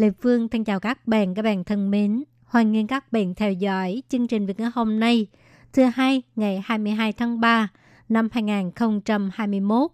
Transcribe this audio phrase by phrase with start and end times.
[0.00, 2.24] Lê Phương thân chào các bạn, các bạn thân mến.
[2.44, 5.26] Hoan nghênh các bạn theo dõi chương trình Việt ngữ hôm nay,
[5.72, 7.68] thứ hai ngày 22 tháng 3
[8.08, 9.90] năm 2021,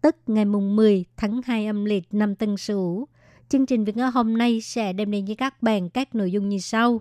[0.00, 3.08] tức ngày mùng 10 tháng 2 âm lịch năm Tân Sửu.
[3.48, 6.48] Chương trình Việt ngữ hôm nay sẽ đem đến với các bạn các nội dung
[6.48, 7.00] như sau.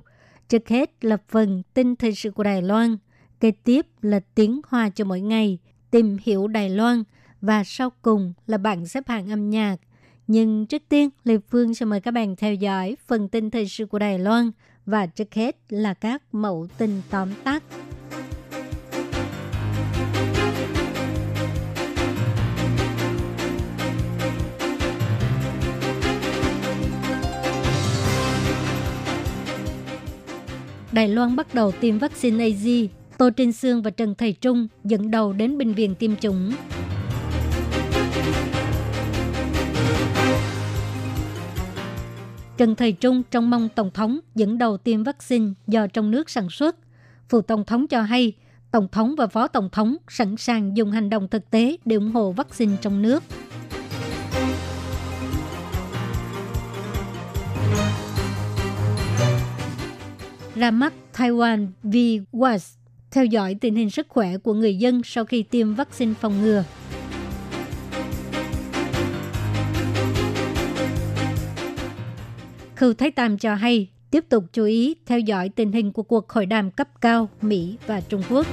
[0.50, 2.98] Trước hết là phần tin thời sự của Đài Loan,
[3.40, 5.58] kế tiếp là tiếng hoa cho mỗi ngày,
[5.92, 7.04] tìm hiểu Đài Loan
[7.42, 9.78] và sau cùng là bảng xếp hạng âm nhạc.
[10.28, 13.86] Nhưng trước tiên, Lê Phương sẽ mời các bạn theo dõi phần tin thời sự
[13.86, 14.52] của Đài Loan
[14.86, 17.64] và trước hết là các mẫu tin tóm tắt.
[30.92, 32.88] Đài Loan bắt đầu tiêm vaccine AZ.
[33.18, 36.52] Tô Trinh Sương và Trần Thầy Trung dẫn đầu đến bệnh viện tiêm chủng.
[42.58, 46.50] Trần Thầy Trung trong mong Tổng thống dẫn đầu tiêm vaccine do trong nước sản
[46.50, 46.76] xuất.
[47.30, 48.34] Phụ Tổng thống cho hay,
[48.72, 52.12] Tổng thống và Phó Tổng thống sẵn sàng dùng hành động thực tế để ủng
[52.12, 53.24] hộ vaccine trong nước.
[60.56, 61.96] Ra mắt Taiwan v
[62.34, 62.76] Was
[63.12, 66.64] theo dõi tình hình sức khỏe của người dân sau khi tiêm vaccine phòng ngừa.
[72.78, 76.30] Khưu Thái Tam cho hay, tiếp tục chú ý theo dõi tình hình của cuộc
[76.30, 78.48] hội đàm cấp cao Mỹ và Trung Quốc.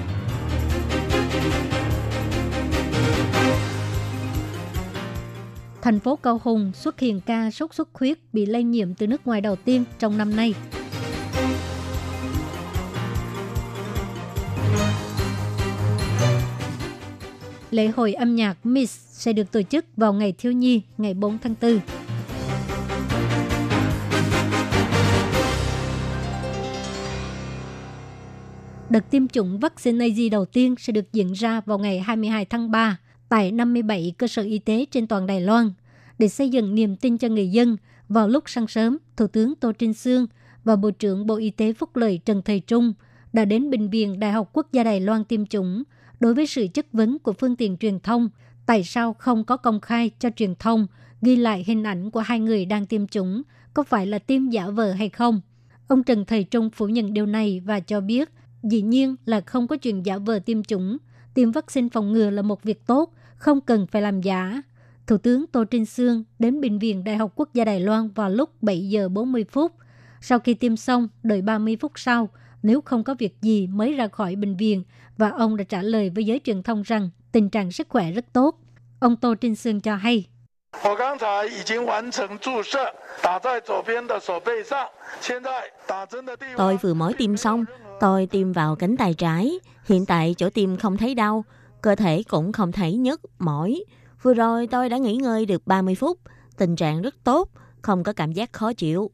[5.83, 9.27] Thành phố Cao Hùng xuất hiện ca sốt xuất huyết bị lây nhiễm từ nước
[9.27, 10.55] ngoài đầu tiên trong năm nay.
[17.71, 21.39] Lễ hội âm nhạc Miss sẽ được tổ chức vào ngày thiếu nhi, ngày 4
[21.43, 21.81] tháng 4.
[28.95, 32.71] Đợt tiêm chủng vaccine AZ đầu tiên sẽ được diễn ra vào ngày 22 tháng
[32.71, 35.73] 3 tại 57 cơ sở y tế trên toàn Đài Loan.
[36.19, 37.77] Để xây dựng niềm tin cho người dân,
[38.09, 40.27] vào lúc sáng sớm, Thủ tướng Tô Trinh Sương
[40.65, 42.93] và Bộ trưởng Bộ Y tế Phúc Lợi Trần Thầy Trung
[43.33, 45.83] đã đến Bệnh viện Đại học Quốc gia Đài Loan tiêm chủng.
[46.21, 48.29] Đối với sự chất vấn của phương tiện truyền thông,
[48.67, 50.87] tại sao không có công khai cho truyền thông
[51.23, 53.43] ghi lại hình ảnh của hai người đang tiêm chủng,
[53.75, 55.41] có phải là tiêm giả vờ hay không?
[55.89, 58.31] Ông Trần Thầy Trung phủ nhận điều này và cho biết–
[58.65, 60.97] Dĩ nhiên là không có chuyện giả vờ tiêm chủng.
[61.35, 64.63] Tiêm vaccine phòng ngừa là một việc tốt, không cần phải làm giả.
[65.07, 68.31] Thủ tướng Tô Trinh Sương đến Bệnh viện Đại học Quốc gia Đài Loan vào
[68.31, 69.73] lúc 7 giờ 40 phút.
[70.21, 72.29] Sau khi tiêm xong, đợi 30 phút sau,
[72.63, 74.83] nếu không có việc gì mới ra khỏi bệnh viện
[75.17, 78.33] và ông đã trả lời với giới truyền thông rằng tình trạng sức khỏe rất
[78.33, 78.61] tốt.
[79.01, 80.27] Ông Tô Trinh Sương cho hay.
[80.84, 82.78] 我刚才已经完成注射，
[83.22, 84.88] 打在左边的手背上。
[85.22, 85.50] 现在
[85.88, 87.66] 打针的地方 Tôi vừa mới tiêm xong,
[88.00, 89.60] tôi tiêm vào cánh tay trái.
[89.86, 91.46] Hiện tại chỗ tiêm không thấy đau,
[91.82, 93.84] cơ thể cũng không thấy nhức, mỏi.
[94.22, 96.20] Vừa rồi tôi đã nghỉ ngơi được 30 phút,
[96.58, 97.50] tình trạng rất tốt,
[97.82, 99.12] không có cảm giác khó chịu.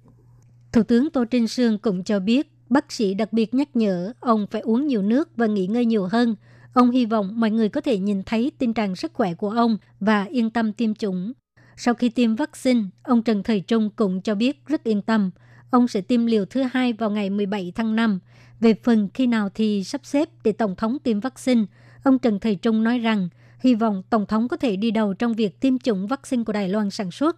[0.72, 4.48] Thủ tướng Tô Trinh Sương cũng cho biết, bác sĩ đặc biệt nhắc nhở ông
[4.52, 6.36] phải uống nhiều nước và nghỉ ngơi nhiều hơn.
[6.74, 9.78] Ông hy vọng mọi người có thể nhìn thấy tình trạng sức khỏe của ông
[10.00, 11.34] và yên tâm tiêm chủng.
[11.83, 15.31] sau khi tiêm vaccine, ông Trần Thời Trung cũng cho biết rất yên tâm.
[15.71, 18.19] Ông sẽ tiêm liều thứ hai vào ngày 17 tháng 5.
[18.61, 21.65] Về phần khi nào thì sắp xếp để Tổng thống tiêm vaccine,
[22.03, 23.29] ông Trần Thời Trung nói rằng
[23.61, 26.69] hy vọng Tổng thống có thể đi đầu trong việc tiêm chủng vaccine của Đài
[26.69, 27.37] Loan sản xuất.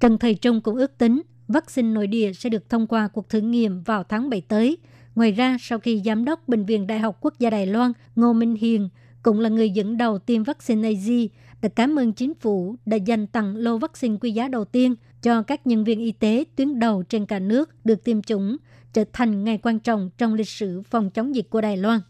[0.00, 3.40] Trần Thời Trung cũng ước tính vaccine nội địa sẽ được thông qua cuộc thử
[3.40, 4.76] nghiệm vào tháng 7 tới.
[5.14, 8.32] Ngoài ra, sau khi Giám đốc Bệnh viện Đại học Quốc gia Đài Loan Ngô
[8.32, 8.88] Minh Hiền
[9.22, 11.28] cũng là người dẫn đầu tiêm vaccine AZ
[11.68, 15.66] cảm ơn chính phủ đã dành tặng lô vaccine quý giá đầu tiên cho các
[15.66, 18.56] nhân viên y tế tuyến đầu trên cả nước được tiêm chủng,
[18.92, 22.00] trở thành ngày quan trọng trong lịch sử phòng chống dịch của Đài Loan.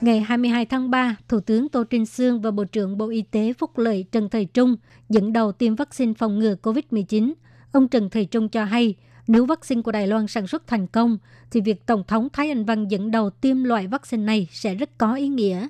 [0.00, 3.52] Ngày 22 tháng 3, Thủ tướng Tô Trinh Sương và Bộ trưởng Bộ Y tế
[3.52, 4.76] Phúc Lợi Trần Thời Trung
[5.08, 7.32] dẫn đầu tiêm vaccine phòng ngừa COVID-19.
[7.72, 8.94] Ông Trần Thời Trung cho hay,
[9.26, 11.18] nếu vaccine của Đài Loan sản xuất thành công,
[11.50, 14.98] thì việc Tổng thống Thái Anh Văn dẫn đầu tiêm loại vaccine này sẽ rất
[14.98, 15.68] có ý nghĩa.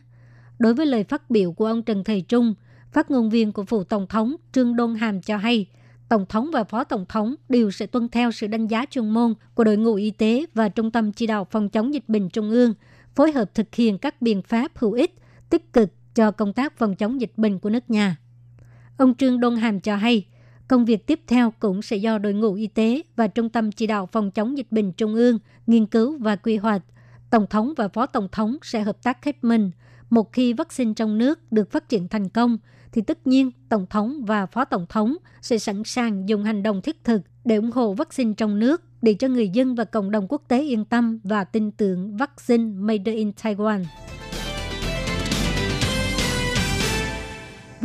[0.58, 2.54] Đối với lời phát biểu của ông Trần Thầy Trung,
[2.92, 5.66] Phát ngôn viên của phủ Tổng thống Trương Đôn Hàm cho hay,
[6.08, 9.34] Tổng thống và Phó Tổng thống đều sẽ tuân theo sự đánh giá chuyên môn
[9.54, 12.50] của đội ngũ y tế và Trung tâm Chỉ đạo Phòng chống dịch bệnh Trung
[12.50, 12.74] ương,
[13.14, 15.14] phối hợp thực hiện các biện pháp hữu ích,
[15.50, 18.16] tích cực cho công tác phòng chống dịch bệnh của nước nhà.
[18.96, 20.26] Ông Trương Đôn Hàm cho hay,
[20.68, 23.86] công việc tiếp theo cũng sẽ do đội ngũ y tế và Trung tâm Chỉ
[23.86, 26.82] đạo Phòng chống dịch bệnh Trung ương nghiên cứu và quy hoạch.
[27.30, 29.70] Tổng thống và Phó Tổng thống sẽ hợp tác hết mình.
[30.10, 32.58] Một khi vaccine trong nước được phát triển thành công,
[32.92, 36.82] thì tất nhiên Tổng thống và Phó Tổng thống sẽ sẵn sàng dùng hành động
[36.82, 40.26] thiết thực để ủng hộ vaccine trong nước để cho người dân và cộng đồng
[40.28, 43.84] quốc tế yên tâm và tin tưởng vaccine Made in Taiwan.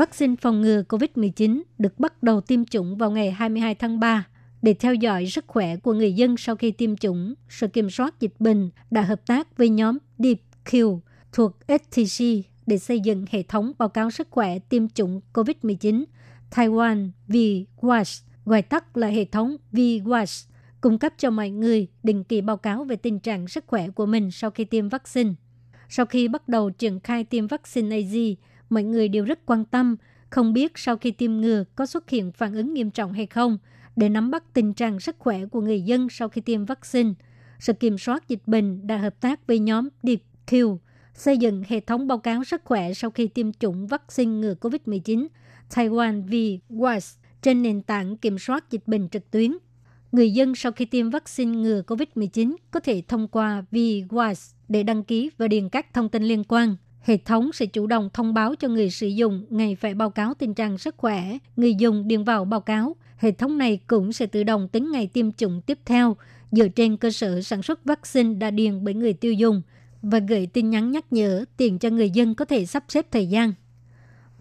[0.01, 4.27] Vaccine phòng ngừa COVID-19 được bắt đầu tiêm chủng vào ngày 22 tháng 3.
[4.62, 8.19] Để theo dõi sức khỏe của người dân sau khi tiêm chủng, Sở Kiểm soát
[8.19, 11.00] Dịch bệnh đã hợp tác với nhóm DeepQ
[11.31, 12.25] thuộc STC
[12.68, 16.03] để xây dựng hệ thống báo cáo sức khỏe tiêm chủng COVID-19
[16.51, 20.48] Taiwan VWAS, gọi tắt là hệ thống VWAS,
[20.81, 24.06] cung cấp cho mọi người định kỳ báo cáo về tình trạng sức khỏe của
[24.06, 25.33] mình sau khi tiêm vaccine.
[25.89, 28.36] Sau khi bắt đầu triển khai tiêm vaccine AZ,
[28.71, 29.95] mọi người đều rất quan tâm,
[30.29, 33.57] không biết sau khi tiêm ngừa có xuất hiện phản ứng nghiêm trọng hay không,
[33.95, 37.09] để nắm bắt tình trạng sức khỏe của người dân sau khi tiêm vaccine.
[37.59, 40.77] Sự kiểm soát dịch bệnh đã hợp tác với nhóm DeepQ,
[41.13, 45.27] xây dựng hệ thống báo cáo sức khỏe sau khi tiêm chủng vaccine ngừa COVID-19
[45.69, 49.51] Taiwan V-Wise trên nền tảng kiểm soát dịch bệnh trực tuyến.
[50.12, 55.03] Người dân sau khi tiêm vaccine ngừa COVID-19 có thể thông qua V-Wise để đăng
[55.03, 56.75] ký và điền các thông tin liên quan.
[57.01, 60.33] Hệ thống sẽ chủ động thông báo cho người sử dụng ngày phải báo cáo
[60.33, 61.38] tình trạng sức khỏe.
[61.56, 62.95] Người dùng điền vào báo cáo.
[63.18, 66.18] Hệ thống này cũng sẽ tự động tính ngày tiêm chủng tiếp theo
[66.51, 69.62] dựa trên cơ sở sản xuất vaccine đã điền bởi người tiêu dùng
[70.01, 73.27] và gửi tin nhắn nhắc nhở tiền cho người dân có thể sắp xếp thời
[73.27, 73.53] gian.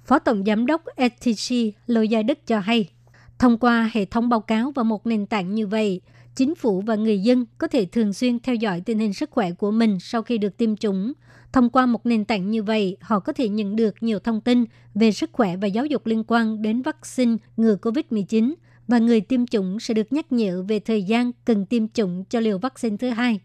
[0.05, 2.91] Phó Tổng Giám đốc STC Lô Gia Đức cho hay,
[3.39, 6.01] thông qua hệ thống báo cáo và một nền tảng như vậy,
[6.37, 9.53] chính phủ và người dân có thể thường xuyên theo dõi tình hình sức khỏe
[9.53, 11.13] của mình sau khi được tiêm chủng.
[11.53, 14.65] Thông qua một nền tảng như vậy, họ có thể nhận được nhiều thông tin
[14.95, 18.55] về sức khỏe và giáo dục liên quan đến vaccine ngừa COVID-19
[18.89, 22.41] và người tiêm chủng sẽ được nhắc nhở về thời gian cần tiêm chủng cho
[22.41, 23.41] liều vaccine thứ hai.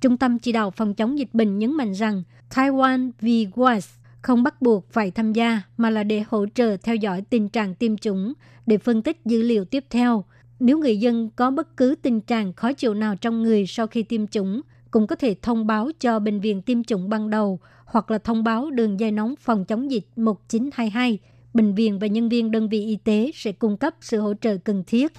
[0.00, 4.62] Trung tâm chỉ đạo phòng chống dịch bệnh nhấn mạnh rằng Taiwan VWAS không bắt
[4.62, 8.32] buộc phải tham gia mà là để hỗ trợ theo dõi tình trạng tiêm chủng
[8.66, 10.24] để phân tích dữ liệu tiếp theo.
[10.60, 14.02] Nếu người dân có bất cứ tình trạng khó chịu nào trong người sau khi
[14.02, 14.60] tiêm chủng,
[14.92, 18.44] cũng có thể thông báo cho bệnh viện tiêm chủng ban đầu hoặc là thông
[18.44, 21.18] báo đường dây nóng phòng chống dịch 1922.
[21.54, 24.56] Bệnh viện và nhân viên đơn vị y tế sẽ cung cấp sự hỗ trợ
[24.56, 25.12] cần thiết.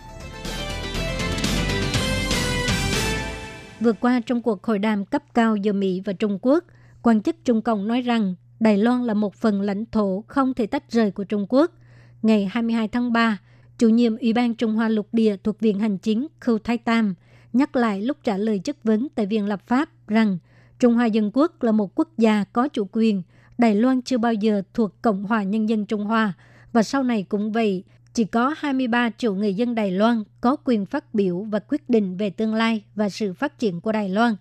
[3.80, 6.64] Vừa qua trong cuộc hội đàm cấp cao giữa Mỹ và Trung Quốc,
[7.02, 10.66] quan chức Trung Cộng nói rằng Đài Loan là một phần lãnh thổ không thể
[10.66, 11.72] tách rời của Trung Quốc.
[12.22, 13.38] Ngày 22 tháng 3,
[13.78, 17.16] chủ nhiệm Ủy ban Trung Hoa lục địa thuộc Viện Hành chính Khâu Thái Tam
[17.54, 20.38] nhắc lại lúc trả lời chất vấn tại Viện Lập pháp rằng
[20.80, 23.22] Trung Hoa Dân Quốc là một quốc gia có chủ quyền,
[23.58, 26.34] Đài Loan chưa bao giờ thuộc Cộng hòa Nhân dân Trung Hoa
[26.74, 27.84] và sau này cũng vậy,
[28.14, 32.18] chỉ có 23 triệu người dân Đài Loan có quyền phát biểu và quyết định
[32.18, 34.36] về tương lai và sự phát triển của Đài Loan.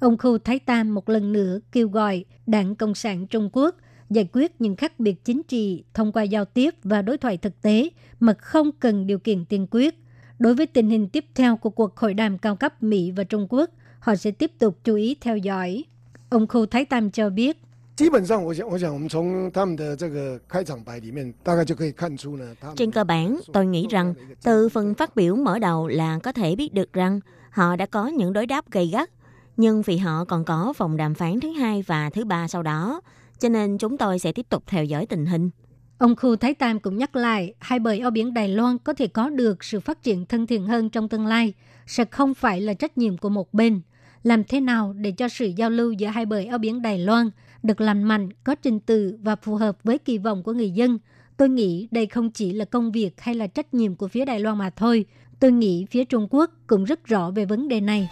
[0.00, 3.76] Ông Khu Thái Tam một lần nữa kêu gọi Đảng Cộng sản Trung Quốc
[4.10, 7.62] giải quyết những khác biệt chính trị thông qua giao tiếp và đối thoại thực
[7.62, 7.88] tế
[8.20, 10.03] mà không cần điều kiện tiên quyết.
[10.43, 13.47] Đối với tình hình tiếp theo của cuộc hội đàm cao cấp Mỹ và Trung
[13.49, 15.83] Quốc, họ sẽ tiếp tục chú ý theo dõi.
[16.29, 17.57] Ông Khu Thái Tam cho biết,
[17.95, 22.55] 基本上，我想，我想我们从他们的这个开场白里面，大概就可以看出呢。
[22.75, 26.73] Trên cơ bản, tôi nghĩ rằng từ phần phát biểu mở đầu là có thể biết
[26.73, 29.09] được rằng họ đã có những đối đáp gay gắt,
[29.57, 33.01] nhưng vì họ còn có vòng đàm phán thứ hai và thứ ba sau đó,
[33.39, 35.49] cho nên chúng tôi sẽ tiếp tục theo dõi tình hình.
[35.98, 39.06] Ông Khu Thái Tam cũng nhắc lại, hai bờ eo biển Đài Loan có thể
[39.06, 41.52] có được sự phát triển thân thiện hơn trong tương lai,
[41.86, 43.80] sẽ không phải là trách nhiệm của một bên.
[44.22, 47.30] Làm thế nào để cho sự giao lưu giữa hai bờ eo biển Đài Loan
[47.62, 50.98] được lành mạnh, có trình tự và phù hợp với kỳ vọng của người dân.
[51.36, 54.40] Tôi nghĩ đây không chỉ là công việc hay là trách nhiệm của phía Đài
[54.40, 55.06] Loan mà thôi.
[55.40, 58.08] Tôi nghĩ phía Trung Quốc cũng rất rõ về vấn đề này.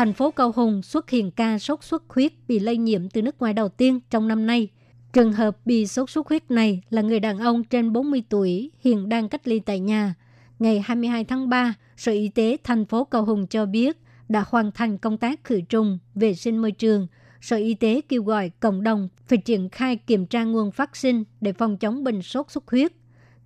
[0.00, 3.38] Thành phố Cao Hùng xuất hiện ca sốt xuất huyết bị lây nhiễm từ nước
[3.38, 4.68] ngoài đầu tiên trong năm nay.
[5.12, 9.08] Trường hợp bị sốt xuất huyết này là người đàn ông trên 40 tuổi, hiện
[9.08, 10.14] đang cách ly tại nhà.
[10.58, 14.70] Ngày 22 tháng 3, Sở Y tế thành phố Cao Hùng cho biết đã hoàn
[14.72, 17.06] thành công tác khử trùng, vệ sinh môi trường.
[17.40, 21.24] Sở Y tế kêu gọi cộng đồng phải triển khai kiểm tra nguồn phát sinh
[21.40, 22.92] để phòng chống bệnh sốt xuất huyết.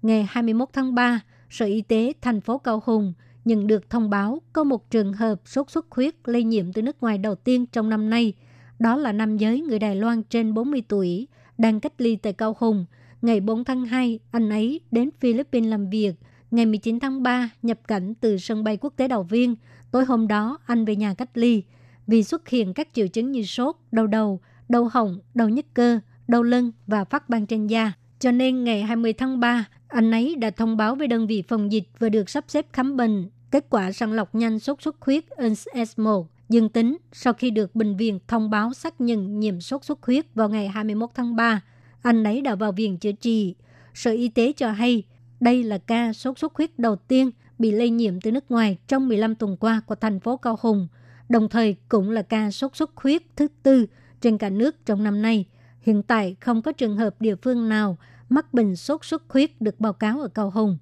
[0.03, 1.21] Ngày 21 tháng 3,
[1.51, 3.13] Sở Y tế thành phố Cao Hùng
[3.45, 6.97] nhận được thông báo có một trường hợp sốt xuất huyết lây nhiễm từ nước
[7.01, 8.33] ngoài đầu tiên trong năm nay.
[8.79, 12.57] Đó là nam giới người Đài Loan trên 40 tuổi, đang cách ly tại Cao
[12.59, 12.87] Hùng.
[13.23, 16.15] Ngày 4 tháng 2, anh ấy đến Philippines làm việc.
[16.51, 19.55] Ngày 19 tháng 3, nhập cảnh từ sân bay quốc tế Đào Viên.
[19.91, 21.63] Tối hôm đó, anh về nhà cách ly.
[22.07, 26.01] Vì xuất hiện các triệu chứng như sốt, đau đầu, đau họng, đau nhức cơ,
[26.29, 27.93] đau lưng và phát ban trên da.
[28.19, 31.73] Cho nên ngày 20 tháng 3, anh ấy đã thông báo với đơn vị phòng
[31.73, 33.29] dịch và được sắp xếp khám bệnh.
[33.55, 37.97] Kết quả sàng lọc nhanh sốt xuất huyết NS1 dương tính sau khi được bệnh
[37.97, 41.63] viện thông báo xác nhận nhiễm sốt xuất huyết vào ngày 21 tháng 3.
[42.03, 43.55] Anh ấy đã vào viện chữa trị.
[43.95, 45.03] Sở Y tế cho hay
[45.41, 49.09] đây là ca sốt xuất huyết đầu tiên bị lây nhiễm từ nước ngoài trong
[49.09, 50.89] 15 tuần qua của thành phố Cao Hùng,
[51.29, 53.87] đồng thời cũng là ca sốt xuất huyết thứ tư
[54.21, 55.45] trên cả nước trong năm nay.
[55.81, 59.81] Hiện tại không có trường hợp địa phương nào mắc bệnh sốt xuất huyết được
[59.81, 60.79] báo cáo ở Cao Hùng.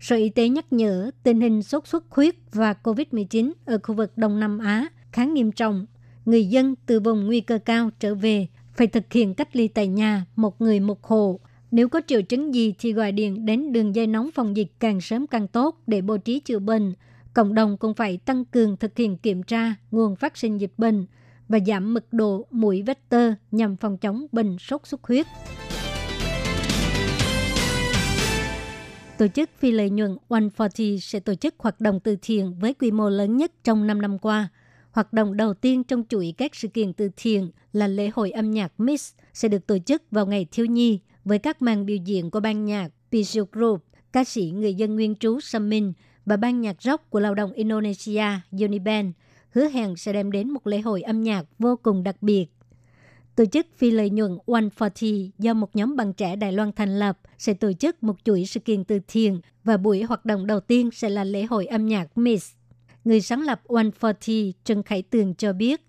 [0.00, 4.12] Sở Y tế nhắc nhở tình hình sốt xuất huyết và COVID-19 ở khu vực
[4.16, 5.86] Đông Nam Á khá nghiêm trọng.
[6.24, 9.86] Người dân từ vùng nguy cơ cao trở về phải thực hiện cách ly tại
[9.86, 11.40] nhà một người một hộ.
[11.70, 15.00] Nếu có triệu chứng gì thì gọi điện đến đường dây nóng phòng dịch càng
[15.00, 16.94] sớm càng tốt để bố trí chữa bệnh.
[17.34, 21.06] Cộng đồng cũng phải tăng cường thực hiện kiểm tra nguồn phát sinh dịch bệnh
[21.48, 25.26] và giảm mật độ mũi vector nhằm phòng chống bệnh sốt xuất huyết.
[29.18, 32.90] Tổ chức phi lợi nhuận 140 sẽ tổ chức hoạt động từ thiện với quy
[32.90, 34.48] mô lớn nhất trong 5 năm qua.
[34.90, 38.50] Hoạt động đầu tiên trong chuỗi các sự kiện từ thiện là lễ hội âm
[38.50, 42.30] nhạc miss sẽ được tổ chức vào ngày thiếu nhi với các màn biểu diễn
[42.30, 45.92] của ban nhạc Pisu Group, ca sĩ người dân nguyên trú Samin
[46.26, 49.10] và ban nhạc rock của lao động Indonesia Uniband
[49.50, 52.46] hứa hẹn sẽ đem đến một lễ hội âm nhạc vô cùng đặc biệt.
[53.38, 57.18] Tổ chức phi lợi nhuận 140 do một nhóm bằng trẻ Đài Loan thành lập
[57.38, 60.90] sẽ tổ chức một chuỗi sự kiện từ thiện và buổi hoạt động đầu tiên
[60.92, 62.52] sẽ là lễ hội âm nhạc Miss.
[63.04, 65.80] Người sáng lập 140 Trần Khải Tường cho biết,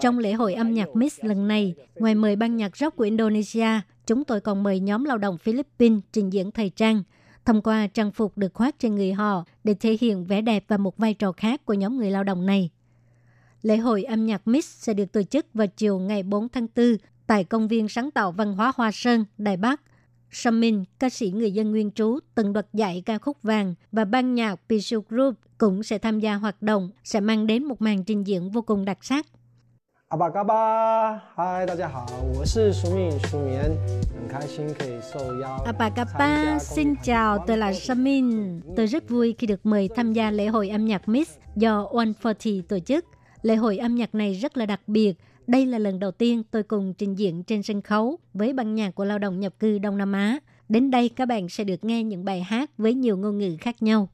[0.00, 3.80] trong lễ hội âm nhạc Miss lần này, ngoài mời ban nhạc rock của Indonesia,
[4.06, 7.02] chúng tôi còn mời nhóm lao động Philippines trình diễn thời trang–
[7.44, 10.76] thông qua trang phục được khoác trên người họ để thể hiện vẻ đẹp và
[10.76, 12.70] một vai trò khác của nhóm người lao động này.
[13.62, 16.96] Lễ hội âm nhạc Mix sẽ được tổ chức vào chiều ngày 4 tháng 4
[17.26, 19.80] tại công viên sáng tạo văn hóa Hoa Sơn, Đài Bắc.
[20.30, 24.34] Samin, ca sĩ người dân nguyên trú, từng đoạt giải ca khúc vàng và ban
[24.34, 28.26] nhạc Pisu Group cũng sẽ tham gia hoạt động, sẽ mang đến một màn trình
[28.26, 29.26] diễn vô cùng đặc sắc.
[30.13, 33.61] 阿巴嘎巴，嗨，大家好，我是苏敏苏棉，
[34.15, 35.61] 很开心可以受邀。
[35.65, 38.61] 阿巴嘎巴, xin chào, tôi là Samin.
[38.75, 42.63] Tôi rất vui khi được mời tham gia lễ hội âm nhạc Miss do 140
[42.69, 43.05] tổ chức.
[43.41, 45.13] Lễ hội âm nhạc này rất là đặc biệt.
[45.47, 48.95] Đây là lần đầu tiên tôi cùng trình diễn trên sân khấu với ban nhạc
[48.95, 50.39] của lao động nhập cư Đông Nam Á.
[50.69, 53.83] Đến đây các bạn sẽ được nghe những bài hát với nhiều ngôn ngữ khác
[53.83, 54.09] nhau.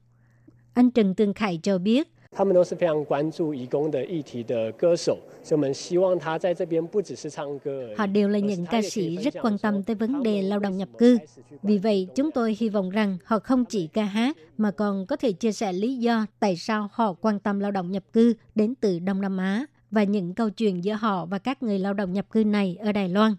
[0.74, 7.94] Anh Trần Tương Khải cho biết, 他们都是非常关注移工的议题的歌手，所以我们希望他在这边不只是唱歌。
[7.96, 11.18] Họ đều là những ca sĩ rất quan tâm tới vấn đề lao động nhập cư.
[11.62, 15.16] Vì vậy, chúng tôi hy vọng rằng họ không chỉ ca hát mà còn có
[15.16, 18.74] thể chia sẻ lý do tại sao họ quan tâm lao động nhập cư đến
[18.80, 22.12] từ Đông Nam Á và những câu chuyện giữa họ và các người lao động
[22.12, 23.34] nhập cư này ở Đài Loan.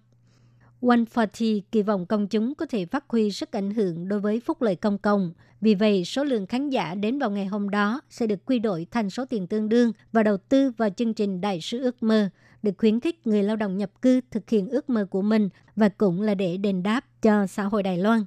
[0.82, 4.62] 140 kỳ vọng công chúng có thể phát huy sức ảnh hưởng đối với phúc
[4.62, 5.32] lợi công cộng.
[5.60, 8.86] Vì vậy, số lượng khán giả đến vào ngày hôm đó sẽ được quy đổi
[8.90, 12.28] thành số tiền tương đương và đầu tư vào chương trình Đại sứ ước mơ,
[12.62, 15.88] được khuyến khích người lao động nhập cư thực hiện ước mơ của mình và
[15.88, 18.24] cũng là để đền đáp cho xã hội Đài Loan.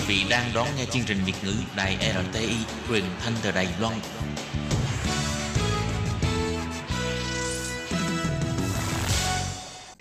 [0.00, 2.56] Quý vị đang đón nghe chương trình Việt ngữ Đài RTI
[2.88, 3.94] truyền thanh từ Đài Loan.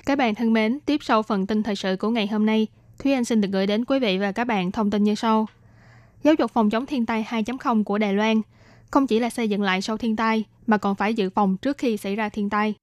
[0.05, 2.67] Các bạn thân mến, tiếp sau phần tin thời sự của ngày hôm nay,
[2.99, 5.47] Thúy Anh xin được gửi đến quý vị và các bạn thông tin như sau.
[6.23, 8.41] Giáo dục phòng chống thiên tai 2.0 của Đài Loan
[8.91, 11.77] không chỉ là xây dựng lại sau thiên tai mà còn phải dự phòng trước
[11.77, 12.73] khi xảy ra thiên tai.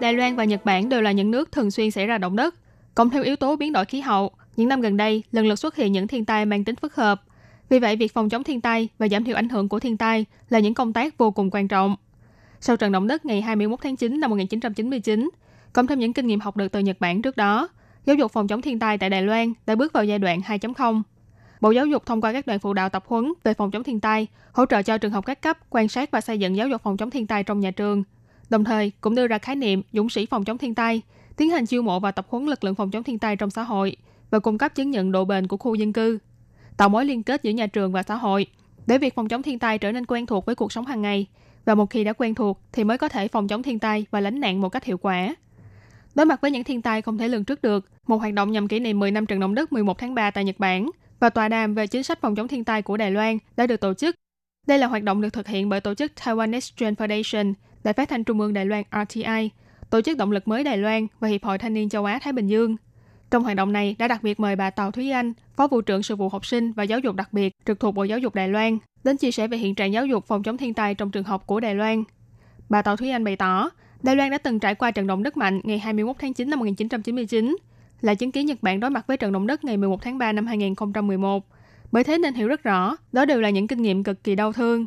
[0.00, 2.54] Đài Loan và Nhật Bản đều là những nước thường xuyên xảy ra động đất.
[2.94, 5.76] Cộng thêm yếu tố biến đổi khí hậu, những năm gần đây lần lượt xuất
[5.76, 7.22] hiện những thiên tai mang tính phức hợp.
[7.68, 10.24] Vì vậy, việc phòng chống thiên tai và giảm thiểu ảnh hưởng của thiên tai
[10.50, 11.96] là những công tác vô cùng quan trọng.
[12.60, 15.30] Sau trận động đất ngày 21 tháng 9 năm 1999,
[15.72, 17.68] cộng thêm những kinh nghiệm học được từ Nhật Bản trước đó,
[18.06, 21.02] giáo dục phòng chống thiên tai tại Đài Loan đã bước vào giai đoạn 2.0.
[21.60, 24.00] Bộ Giáo dục thông qua các đoàn phụ đạo tập huấn về phòng chống thiên
[24.00, 26.82] tai, hỗ trợ cho trường học các cấp quan sát và xây dựng giáo dục
[26.82, 28.02] phòng chống thiên tai trong nhà trường.
[28.50, 31.02] Đồng thời, cũng đưa ra khái niệm dũng sĩ phòng chống thiên tai
[31.36, 33.62] tiến hành chiêu mộ và tập huấn lực lượng phòng chống thiên tai trong xã
[33.62, 33.96] hội
[34.30, 36.18] và cung cấp chứng nhận độ bền của khu dân cư.
[36.76, 38.46] tạo mối liên kết giữa nhà trường và xã hội
[38.86, 41.26] để việc phòng chống thiên tai trở nên quen thuộc với cuộc sống hàng ngày.
[41.64, 44.20] Và một khi đã quen thuộc thì mới có thể phòng chống thiên tai và
[44.20, 45.34] lánh nạn một cách hiệu quả.
[46.14, 48.68] Đối mặt với những thiên tai không thể lường trước được, một hoạt động nhằm
[48.68, 51.48] kỷ niệm 10 năm trận động đất 11 tháng 3 tại Nhật Bản và tọa
[51.48, 54.16] đàm về chính sách phòng chống thiên tai của Đài Loan đã được tổ chức.
[54.66, 57.94] Đây là hoạt động được thực hiện bởi tổ chức Taiwan Next Gen Foundation, Đài
[57.94, 59.50] phát thanh Trung ương Đài Loan RTI,
[59.90, 62.32] Tổ chức Động lực mới Đài Loan và Hiệp hội Thanh niên châu Á Thái
[62.32, 62.76] Bình Dương.
[63.30, 66.02] Trong hoạt động này đã đặc biệt mời bà Tàu Thúy Anh, Phó vụ trưởng
[66.02, 68.48] sự vụ học sinh và giáo dục đặc biệt trực thuộc Bộ Giáo dục Đài
[68.48, 71.24] Loan, đến chia sẻ về hiện trạng giáo dục phòng chống thiên tai trong trường
[71.24, 72.04] học của Đài Loan.
[72.68, 73.70] Bà Tàu Thúy Anh bày tỏ,
[74.02, 76.58] Đài Loan đã từng trải qua trận động đất mạnh ngày 21 tháng 9 năm
[76.58, 77.56] 1999,
[78.00, 80.32] là chứng kiến Nhật Bản đối mặt với trận động đất ngày 11 tháng 3
[80.32, 81.46] năm 2011.
[81.92, 84.52] Bởi thế nên hiểu rất rõ, đó đều là những kinh nghiệm cực kỳ đau
[84.52, 84.86] thương.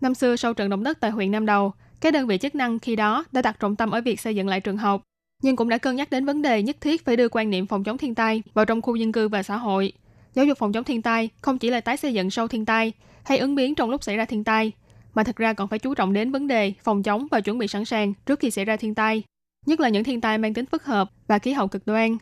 [0.00, 2.78] Năm xưa sau trận động đất tại huyện Nam Đầu, các đơn vị chức năng
[2.78, 5.02] khi đó đã đặt trọng tâm ở việc xây dựng lại trường học,
[5.42, 7.84] nhưng cũng đã cân nhắc đến vấn đề nhất thiết phải đưa quan niệm phòng
[7.84, 9.92] chống thiên tai vào trong khu dân cư và xã hội.
[10.34, 12.92] Giáo dục phòng chống thiên tai không chỉ là tái xây dựng sau thiên tai
[13.24, 14.72] hay ứng biến trong lúc xảy ra thiên tai,
[15.14, 17.68] mà thực ra còn phải chú trọng đến vấn đề phòng chống và chuẩn bị
[17.68, 19.22] sẵn sàng trước khi xảy ra thiên tai,
[19.66, 22.16] nhất là những thiên tai mang tính phức hợp và khí hậu cực đoan.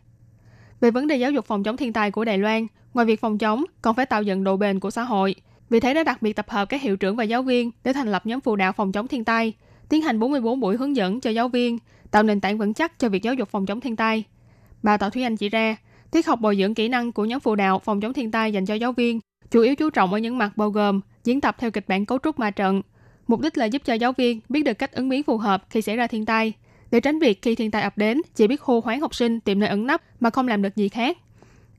[0.81, 3.39] Về vấn đề giáo dục phòng chống thiên tai của Đài Loan, ngoài việc phòng
[3.39, 5.35] chống, còn phải tạo dựng độ bền của xã hội.
[5.71, 8.13] Vì thế đã đặc biệt tập hợp các hiệu trưởng và giáo viên để thành
[8.13, 9.53] lập nhóm phụ đạo phòng chống thiên tai,
[9.89, 11.79] tiến hành 44 buổi hướng dẫn cho giáo viên,
[12.11, 14.25] tạo nền tảng vững chắc cho việc giáo dục phòng chống thiên tai.
[14.83, 15.77] Bà Tào Thúy Anh chỉ ra,
[16.11, 18.67] tiết học bồi dưỡng kỹ năng của nhóm phụ đạo phòng chống thiên tai dành
[18.67, 21.71] cho giáo viên chủ yếu chú trọng ở những mặt bao gồm diễn tập theo
[21.71, 22.83] kịch bản cấu trúc ma trận.
[23.27, 25.83] Mục đích là giúp cho giáo viên biết được cách ứng biến phù hợp khi
[25.83, 26.53] xảy ra thiên tai,
[26.91, 29.61] để tránh việc khi thiên tai ập đến chỉ biết hô hoáng học sinh tìm
[29.61, 31.19] nơi ẩn nấp mà không làm được gì khác.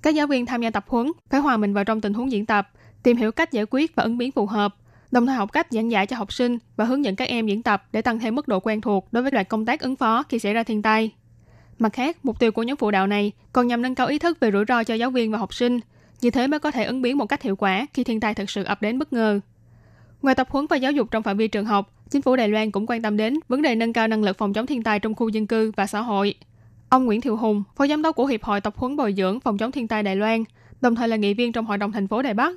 [0.01, 2.45] Các giáo viên tham gia tập huấn phải hòa mình vào trong tình huống diễn
[2.45, 2.71] tập,
[3.03, 4.75] tìm hiểu cách giải quyết và ứng biến phù hợp,
[5.11, 7.63] đồng thời học cách giảng giải cho học sinh và hướng dẫn các em diễn
[7.63, 10.23] tập để tăng thêm mức độ quen thuộc đối với loại công tác ứng phó
[10.23, 11.11] khi xảy ra thiên tai.
[11.79, 14.39] Mặt khác, mục tiêu của nhóm phụ đạo này còn nhằm nâng cao ý thức
[14.39, 15.79] về rủi ro cho giáo viên và học sinh,
[16.21, 18.49] như thế mới có thể ứng biến một cách hiệu quả khi thiên tai thực
[18.49, 19.39] sự ập đến bất ngờ.
[20.21, 22.71] Ngoài tập huấn và giáo dục trong phạm vi trường học, chính phủ Đài Loan
[22.71, 25.15] cũng quan tâm đến vấn đề nâng cao năng lực phòng chống thiên tai trong
[25.15, 26.33] khu dân cư và xã hội.
[26.89, 29.57] Ông Nguyễn Thiệu Hùng, phó giám đốc của Hiệp hội tập huấn bồi dưỡng phòng
[29.57, 30.43] chống thiên tai Đài Loan,
[30.81, 32.53] đồng thời là nghị viên trong hội đồng thành phố Đài Bắc.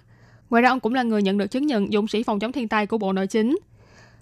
[0.51, 2.69] Ngoài ra ông cũng là người nhận được chứng nhận dũng sĩ phòng chống thiên
[2.69, 3.59] tai của Bộ Nội chính.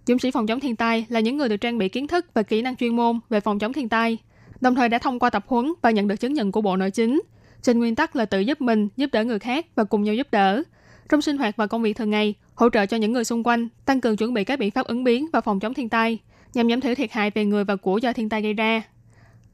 [0.07, 2.43] Dũng sĩ phòng chống thiên tai là những người được trang bị kiến thức và
[2.43, 4.19] kỹ năng chuyên môn về phòng chống thiên tai,
[4.61, 6.91] đồng thời đã thông qua tập huấn và nhận được chứng nhận của Bộ Nội
[6.91, 7.23] chính.
[7.62, 10.27] Trên nguyên tắc là tự giúp mình, giúp đỡ người khác và cùng nhau giúp
[10.31, 10.62] đỡ.
[11.09, 13.69] Trong sinh hoạt và công việc thường ngày, hỗ trợ cho những người xung quanh,
[13.85, 16.19] tăng cường chuẩn bị các biện pháp ứng biến và phòng chống thiên tai,
[16.55, 18.83] nhằm giảm thiểu thiệt hại về người và của do thiên tai gây ra.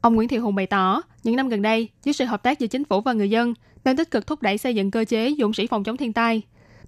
[0.01, 2.67] Ông Nguyễn Thị Hùng bày tỏ, những năm gần đây, dưới sự hợp tác giữa
[2.67, 5.53] chính phủ và người dân, đang tích cực thúc đẩy xây dựng cơ chế dũng
[5.53, 6.41] sĩ phòng chống thiên tai.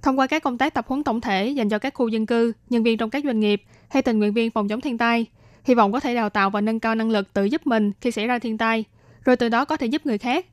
[0.05, 2.53] Thông qua các công tác tập huấn tổng thể dành cho các khu dân cư,
[2.69, 5.25] nhân viên trong các doanh nghiệp hay tình nguyện viên phòng chống thiên tai,
[5.63, 8.11] hy vọng có thể đào tạo và nâng cao năng lực tự giúp mình khi
[8.11, 8.83] xảy ra thiên tai,
[9.25, 10.45] rồi từ đó có thể giúp người khác.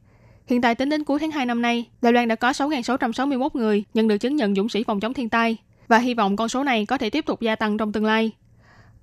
[0.47, 3.85] Hiện tại tính đến cuối tháng 2 năm nay, Đài Loan đã có 6.661 người
[3.95, 5.57] nhận được chứng nhận dũng sĩ phòng chống thiên tai
[5.89, 8.31] và hy vọng con số này có thể tiếp tục gia tăng trong tương lai.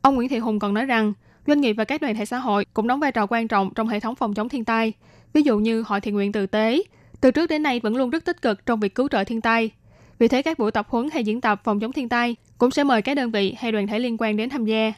[0.02, 1.14] Ông Nguyễn Thị Hùng còn nói rằng,
[1.48, 3.88] doanh nghiệp và các đoàn thể xã hội cũng đóng vai trò quan trọng trong
[3.88, 4.94] hệ thống phòng chống thiên tai.
[5.34, 6.84] Ví dụ như Hội Thiện nguyện Tử tế,
[7.22, 9.72] từ trước đến nay vẫn luôn rất tích cực trong việc cứu trợ thiên tai.
[10.20, 12.84] Vì thế các buổi tập huấn hay diễn tập phòng chống thiên tai cũng sẽ
[12.84, 14.94] mời các đơn vị hay đoàn thể liên quan đến tham gia.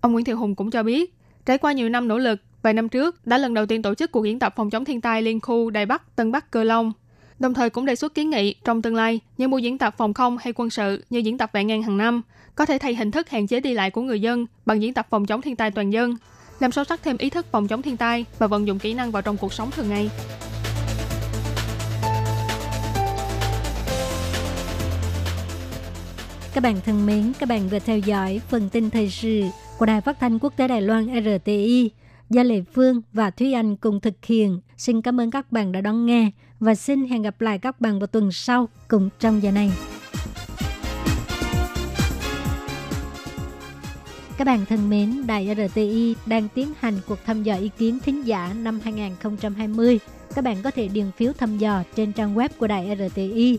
[0.00, 1.14] Ông Nguyễn Thiệu Hùng cũng cho biết,
[1.46, 4.12] trải qua nhiều năm nỗ lực, vài năm trước đã lần đầu tiên tổ chức
[4.12, 6.92] cuộc diễn tập phòng chống thiên tai liên khu Đài Bắc, Tân Bắc, Cơ Long.
[7.38, 10.14] Đồng thời cũng đề xuất kiến nghị trong tương lai những buổi diễn tập phòng
[10.14, 12.22] không hay quân sự như diễn tập vạn ngàn hàng năm
[12.54, 15.06] có thể thay hình thức hạn chế đi lại của người dân bằng diễn tập
[15.10, 16.16] phòng chống thiên tai toàn dân,
[16.60, 19.10] làm sâu sắc thêm ý thức phòng chống thiên tai và vận dụng kỹ năng
[19.10, 20.10] vào trong cuộc sống thường ngày.
[26.56, 29.42] Các bạn thân mến, các bạn vừa theo dõi phần tin thời sự
[29.78, 31.90] của Đài Phát thanh Quốc tế Đài Loan RTI
[32.30, 34.60] do Lệ Phương và Thúy Anh cùng thực hiện.
[34.76, 37.98] Xin cảm ơn các bạn đã đón nghe và xin hẹn gặp lại các bạn
[37.98, 39.72] vào tuần sau cùng trong giờ này.
[44.38, 48.26] Các bạn thân mến, Đài RTI đang tiến hành cuộc thăm dò ý kiến thính
[48.26, 49.98] giả năm 2020.
[50.34, 53.58] Các bạn có thể điền phiếu thăm dò trên trang web của Đài RTI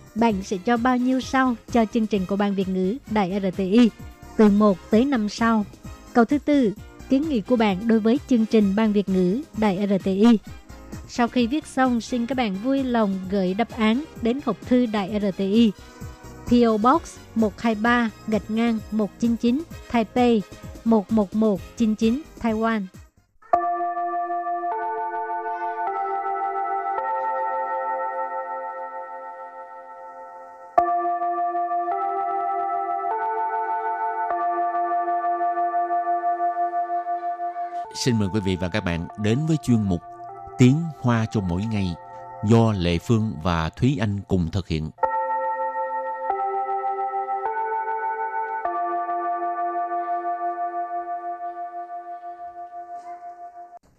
[0.15, 3.89] bạn sẽ cho bao nhiêu sao cho chương trình của ban Việt ngữ Đài RTI?
[4.37, 5.65] Từ 1 tới 5 sao.
[6.13, 6.73] Câu thứ tư,
[7.09, 10.39] kiến nghị của bạn đối với chương trình ban Việt ngữ Đài RTI.
[11.07, 14.85] Sau khi viết xong, xin các bạn vui lòng gửi đáp án đến hộp thư
[14.85, 15.71] Đài RTI.
[16.47, 17.01] PO Box
[17.35, 20.41] 123 gạch ngang 199 Taipei
[20.85, 22.81] 11199 Taiwan.
[37.93, 40.01] Xin mời quý vị và các bạn đến với chuyên mục
[40.57, 41.95] Tiếng Hoa cho mỗi ngày
[42.45, 44.89] do Lệ Phương và Thúy Anh cùng thực hiện.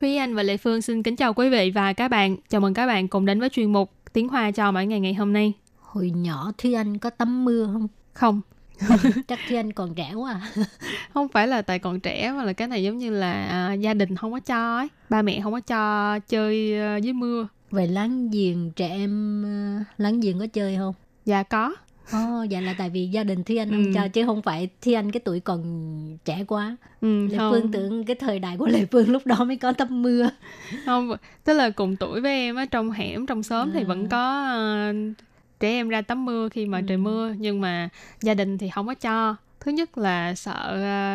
[0.00, 2.36] Thúy Anh và Lệ Phương xin kính chào quý vị và các bạn.
[2.48, 5.14] Chào mừng các bạn cùng đến với chuyên mục Tiếng Hoa cho mỗi ngày ngày
[5.14, 5.52] hôm nay.
[5.80, 7.88] Hồi nhỏ Thúy Anh có tắm mưa không?
[8.12, 8.40] Không,
[9.28, 10.64] Chắc Anh còn trẻ quá à.
[11.14, 13.94] không phải là tại còn trẻ mà là cái này giống như là à, gia
[13.94, 14.88] đình không có cho ấy.
[15.10, 17.48] Ba mẹ không có cho chơi à, dưới mưa.
[17.70, 20.94] Vậy láng giềng trẻ em ờ, láng giềng có chơi không?
[21.24, 21.74] Dạ có.
[22.12, 23.90] Ồ, vậy là tại vì gia đình Thi Anh không Ừ.
[23.94, 25.62] cho chứ không phải Thi Anh cái tuổi còn
[26.24, 26.76] trẻ quá.
[27.00, 27.52] Ừ, Lệ không.
[27.52, 30.30] Phương tưởng cái thời đại của Lệ Phương lúc đó mới có tắm mưa.
[30.86, 33.84] không tức là cùng tuổi với em á trong hẻm trong xóm thì À.
[33.88, 34.92] vẫn có ờ,
[35.62, 36.84] trẻ em ra tắm mưa khi mà Ừ.
[36.88, 37.88] trời mưa nhưng mà
[38.22, 40.70] gia đình thì không có cho thứ nhất là sợ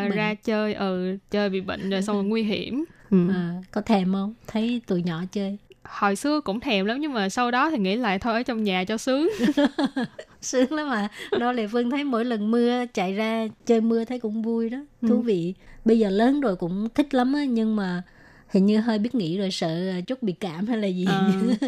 [0.10, 0.18] Bệnh.
[0.18, 3.18] ra chơi ừ chơi bị bệnh rồi xong rồi nguy hiểm ừ.
[3.30, 4.34] À, có thèm không?
[4.48, 5.58] Thấy tụi nhỏ chơi.
[5.84, 8.64] hồi xưa cũng thèm lắm nhưng mà sau đó thì nghĩ lại thôi ở trong
[8.64, 9.30] nhà cho sướng
[10.42, 11.08] Sướng lắm mà.
[11.38, 14.78] Đó Lệ Phương thấy mỗi lần mưa chạy ra chơi mưa thấy cũng vui đó.
[15.02, 15.22] Thú Ừ.
[15.22, 15.54] vị.
[15.86, 18.02] Bây giờ lớn rồi cũng thích lắm á nhưng mà
[18.50, 21.06] hình như hơi biết nghĩ rồi sợ chút bị cảm hay là gì.
[21.08, 21.16] Ờ,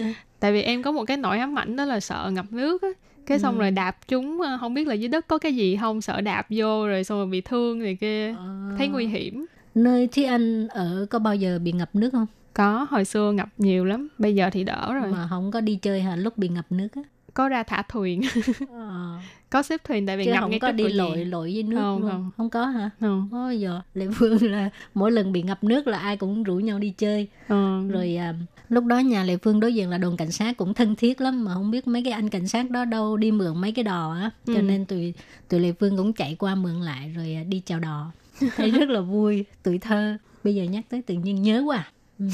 [0.40, 2.88] tại vì em có một cái nỗi ám ảnh đó là sợ ngập nước á
[3.26, 3.60] cái xong Ừ.
[3.60, 6.46] rồi đạp chúng ờ, không biết là dưới đất có cái gì không sợ đạp
[6.50, 8.72] vô rồi xong rồi bị thương này kia Ờ.
[8.78, 12.26] thấy nguy hiểm Nơi Thi Anh ở có bao giờ bị ngập nước không?
[12.54, 15.76] có hồi xưa ngập nhiều lắm bây giờ thì đỡ rồi Mà không có đi
[15.76, 17.02] chơi hả lúc bị ngập nước á.
[17.34, 18.22] có ra thả thuyền
[18.70, 19.16] Ờ.
[19.50, 21.24] có xếp thuyền tại vì Chứ ngập không ngay có đi lội nhà.
[21.28, 22.12] lội với nước Không, luôn.
[22.12, 22.32] không.
[22.38, 22.90] Không có hả?
[23.00, 26.56] không Ôi giờ Lệ Phương là mỗi lần bị ngập nước là ai cũng rủ
[26.56, 27.28] nhau đi chơi.
[27.48, 27.82] ờ.
[27.90, 28.34] Rồi à,
[28.70, 31.46] lúc đó nhà Lệ Phương đối diện là đồn cảnh sát cũng thân thiết lắm
[31.46, 34.14] mà không biết mấy cái anh cảnh sát đó đâu đi mượn mấy cái đò
[34.14, 34.30] á.
[34.48, 34.62] Cho Ừ.
[34.62, 35.14] nên tụi
[35.50, 38.12] tụi Lệ Phương cũng chạy qua mượn lại rồi à, đi chào đò.
[38.56, 40.18] Thấy rất là vui, tuổi thơ.
[40.44, 41.78] Bây giờ nhắc tới tự nhiên nhớ quá.
[41.78, 41.92] à.
[42.20, 42.26] Ừ.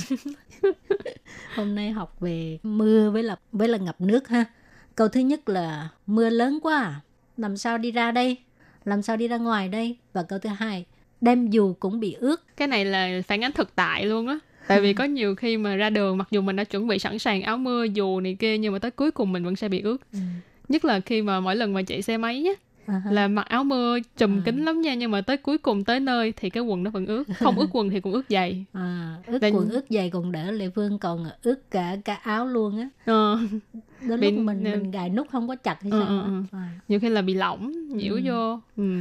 [1.55, 4.45] Hôm nay học về mưa với là với là ngập nước ha.
[4.95, 7.01] Câu thứ nhất là mưa lớn quá à.
[7.37, 8.37] Làm sao đi ra đây?
[8.85, 9.97] Làm sao đi ra ngoài đây?
[10.13, 10.85] Và câu thứ hai,
[11.21, 12.43] đem dù cũng bị ướt.
[12.57, 15.75] cái này là phản ánh thực tại luôn á tại vì có nhiều khi mà
[15.75, 18.57] ra đường mặc dù mình đã chuẩn bị sẵn sàng áo mưa dù này kia
[18.57, 19.97] nhưng mà tới cuối cùng mình vẫn sẽ bị ướt
[20.69, 22.53] nhất là khi mà mỗi lần mà chạy xe máy á
[22.86, 23.10] À ha.
[23.10, 24.42] là mặc áo mưa trùm À.
[24.44, 27.06] kín lắm nha nhưng mà tới cuối cùng tới nơi thì cái quần nó vẫn
[27.06, 30.32] ướt không ướt quần thì cũng ướt giày À, ướt Là- quần ướt giày còn
[30.32, 33.38] đỡ Lệ Phương còn ướt cả cả áo luôn á ờ,
[34.08, 36.24] đến Bị- lúc mình mình gài nút không có chặt hay Ừ, sao ừ, á.
[36.26, 36.42] ừ.
[36.52, 36.80] À.
[36.88, 38.20] nhiều khi là bị lỏng nhiễu Ừ.
[38.24, 38.98] vô ừ.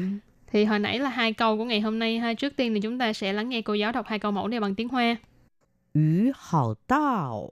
[0.52, 2.98] thì hồi nãy là hai câu của ngày hôm nay ha trước tiên thì chúng
[3.00, 5.18] ta sẽ lắng nghe cô giáo đọc hai câu mẫu này bằng tiếng hoa
[5.94, 6.98] 雨好大
[7.30, 7.52] 哦，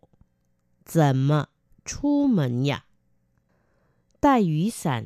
[0.86, 1.48] 怎么
[1.86, 2.84] 出门呀？
[4.20, 5.06] 带雨伞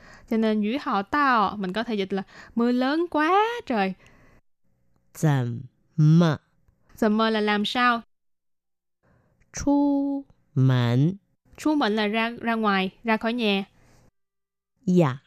[0.31, 2.23] Cho nên dữ họ tao mình có thể dịch là
[2.55, 3.93] mưa lớn quá trời.
[5.13, 5.61] Zầm
[5.95, 6.37] mơ.
[6.97, 8.01] Zầm mơ là làm sao?
[9.53, 11.15] Chu mẫn.
[11.57, 13.63] Chu mẫn là ra ra ngoài, ra khỏi nhà.
[14.85, 15.17] Dạ.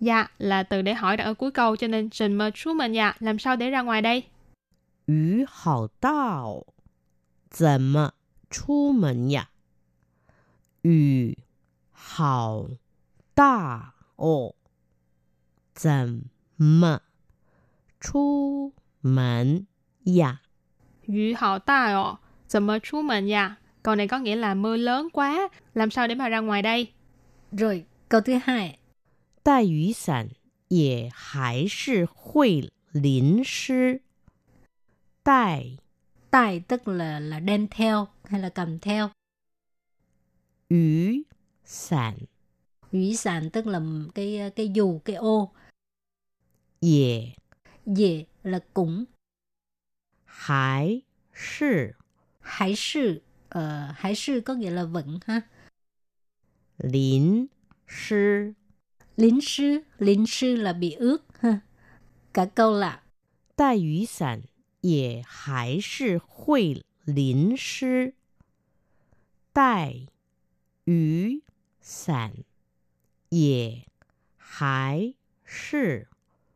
[0.00, 2.92] Dạ là từ để hỏi đặt ở cuối câu cho nên trình mơ chu mẫn
[2.92, 4.22] dạ làm sao để ra ngoài đây?
[5.06, 6.62] Yu hào tao.
[7.50, 8.10] Zầm mơ
[8.50, 9.44] chu mẫn dạ.
[10.84, 11.32] Yu
[11.92, 12.68] hào
[13.34, 13.92] tao.
[14.21, 14.53] 哦，
[15.73, 16.23] 怎
[16.55, 17.01] 么
[17.99, 19.65] 出门
[20.03, 20.41] 呀？
[21.07, 22.17] yu hào ta ồ
[22.47, 26.07] giờ mơ chú mệnh dạ câu này có nghĩa là mưa lớn quá làm sao
[26.07, 26.91] để mà ra ngoài đây
[27.51, 28.79] rồi câu thứ hai
[29.43, 30.29] 带雨伞
[30.67, 34.01] 也还是会淋湿。
[35.23, 35.77] 带
[36.29, 39.11] tài tức là là đem theo hay là cầm theo
[40.67, 41.25] 雨
[41.63, 42.15] 伞
[42.91, 43.81] 雨伞 tức là
[44.15, 45.51] cái cái dù cái ô
[46.79, 47.35] 也
[47.85, 49.05] về là cũng
[50.25, 51.01] 还
[51.33, 51.95] 是
[52.39, 55.41] hải sư ờ, hải sư có nghĩa là vẫn ha
[56.77, 57.49] 淋
[57.87, 58.55] 湿。
[59.15, 61.59] lính sư lính sư là bị ướt ha
[62.33, 63.03] Cả câu là
[63.55, 64.43] 带雨伞
[64.81, 68.13] 也还是会淋湿。
[69.51, 70.07] 带
[70.83, 71.41] 雨
[71.81, 72.43] 伞
[73.31, 73.85] 也
[74.37, 75.13] 还
[75.45, 76.07] 是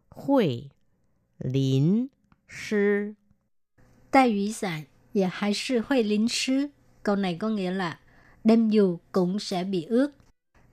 [0.09, 0.69] 会
[1.37, 2.09] 淋
[2.47, 3.15] 湿。
[4.11, 6.71] Tay雨伞也还是会淋湿.
[7.03, 7.99] Câu này có nghĩa là
[8.43, 10.11] đem dù cũng sẽ bị ướt.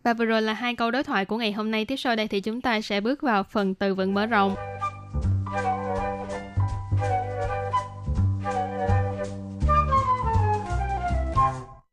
[0.02, 1.84] Và vừa rồi là hai câu đối thoại của ngày hôm nay.
[1.84, 4.54] Tiếp sau đây thì chúng ta sẽ bước vào phần từ vựng mở rộng.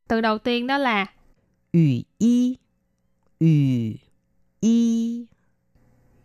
[0.08, 1.06] Từ đầu tiên đó là
[3.40, 3.96] 雨
[4.60, 5.26] 衣，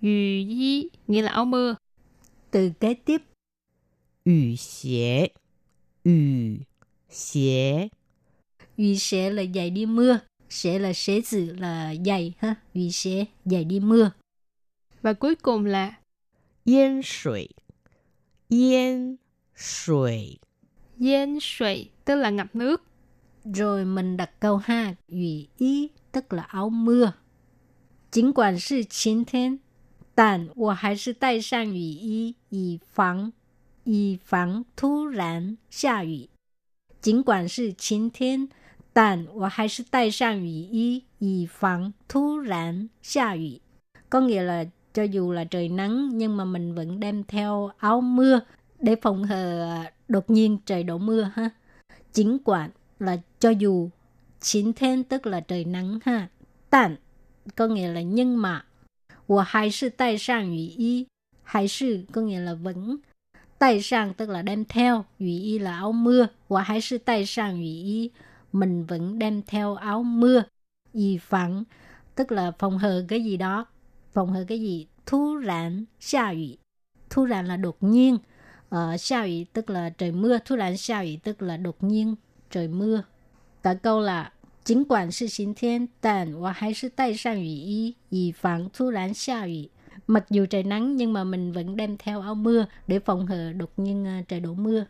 [0.02, 1.76] 雨衣， yu yi, nghĩa là áo mưa.
[2.52, 3.22] Từ kế tiếp
[4.26, 5.32] 雨鞋，
[6.04, 6.60] 雨
[7.10, 7.90] 鞋，
[8.78, 10.20] Yu sẽ là giày đi mưa.
[10.50, 12.56] Sẽ là xế tử là giày ha.
[12.74, 14.12] Yu sẽ giày đi mưa.
[15.02, 16.00] Và cuối cùng là
[16.66, 17.50] 淹水，
[18.50, 19.18] 淹
[19.56, 20.38] 水，
[21.00, 22.84] yen sui, tức là ngập nước.
[23.44, 24.96] Rồi mình đặt câu ha.
[25.08, 27.14] Yu y tức là áo mưa.
[28.12, 29.60] Chính quản是晴天，
[30.16, 33.32] 但我还是带上雨衣，以防
[33.86, 36.28] 以防突然下雨。
[37.02, 38.50] 尽管是晴天，
[38.94, 43.62] 但我还是带上雨衣，以防突然下雨。
[44.10, 48.42] Có nghĩa là cho dù là trời nắng nhưng mà mình vẫn đem theo áo mưa
[48.80, 51.50] để phòng hờ đột nhiên trời đổ mưa ha.
[52.14, 52.70] Chính quản
[53.00, 53.90] là cho dù,
[54.41, 56.29] chín thiên tức là trời nắng ha.
[56.71, 56.97] Tàn
[57.57, 58.65] có nghĩa là nhưng mà.
[59.29, 61.07] Wo hai sư tay sang ủy y.
[61.43, 62.97] Hai sư có nghĩa là vẫn.
[63.59, 65.05] Tay sang tức là đem theo.
[65.19, 66.27] Ủy y là áo mưa.
[66.49, 68.11] Wo hai sư tay sang ủy y.
[68.53, 70.43] Mình vẫn đem theo áo mưa.
[70.93, 71.65] Y phẳng
[72.15, 73.67] tức là phòng hờ cái gì đó.
[74.13, 74.87] Phòng hờ cái gì?
[75.07, 76.59] Thu rãn, xa ủy.
[77.11, 78.19] Thu rãn là đột nhiên.
[78.69, 80.39] Ờ, xa ủy tức là trời mưa.
[80.45, 82.15] Thu rãn xa ủy tức là đột nhiên
[82.51, 83.03] trời mưa.
[83.66, 84.32] Cả câu là
[84.64, 89.70] 尽管是晴天，但我还是带上雨衣，以防突然下雨。
[90.08, 93.72] Mặc dù trời nắng nhưng mà mình vẫn đem theo áo mưa để phòng hờ đột
[93.78, 94.86] nhiên à, trời đổ mưa.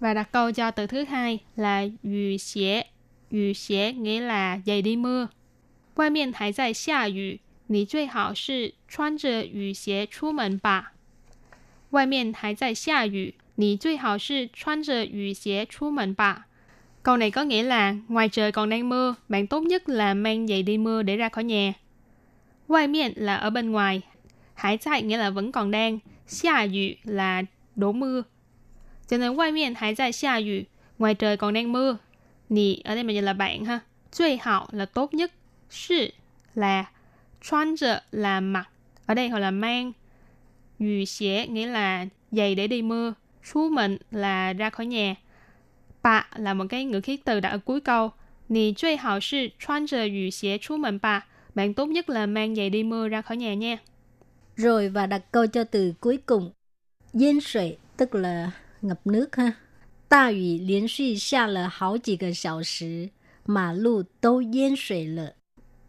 [0.00, 2.82] Và đặt câu cho từ thứ hai là yu xie.
[3.30, 5.28] Yu xie nghĩa là giày đi mưa.
[5.94, 10.92] 外面还在下雨，你最好是穿着雨鞋出门吧。
[11.90, 16.46] 外面还在下雨，你最好是穿着雨鞋出门吧。
[17.03, 20.47] Câu này có nghĩa là ngoài trời còn đang mưa, bạn tốt nhất là mang
[20.47, 21.73] giày đi mưa để ra khỏi nhà.
[22.67, 24.01] Ngoài miệng là ở bên ngoài.
[24.53, 25.99] Hải tại nghĩa là vẫn còn đang.
[26.27, 27.41] Xia yu là
[27.75, 28.23] đổ mưa.
[29.07, 30.63] Cho nên ngoài miệng hải tại xia yu,
[30.97, 31.97] ngoài trời còn đang mưa.
[32.49, 33.79] Nì ở đây mình là bạn ha.
[34.11, 35.31] Duy hảo là tốt nhất.
[35.69, 36.09] Sư
[36.55, 36.85] là
[37.41, 37.75] chuan
[38.11, 38.69] là mặc.
[39.05, 39.91] Ở đây gọi là mang.
[40.79, 43.13] Yu xie nghĩa là giày để đi mưa.
[43.43, 45.15] Xu mệnh là ra khỏi nhà
[46.02, 48.10] Bà là một cái ngữ khí từ đặt ở cuối câu.
[48.48, 51.26] Nì最好是穿着雨鞋出门吧.
[51.54, 53.78] Bạn tốt nhất là mang giày đi mưa ra khỏi nhà nha.
[54.56, 56.52] Rồi và đặt câu cho từ cuối cùng.
[57.12, 58.50] Yên水 tức là
[58.82, 59.52] ngập nước ha.
[60.08, 63.10] 大雨连续下了好几个小时，
[63.44, 65.34] 马路都淹水了。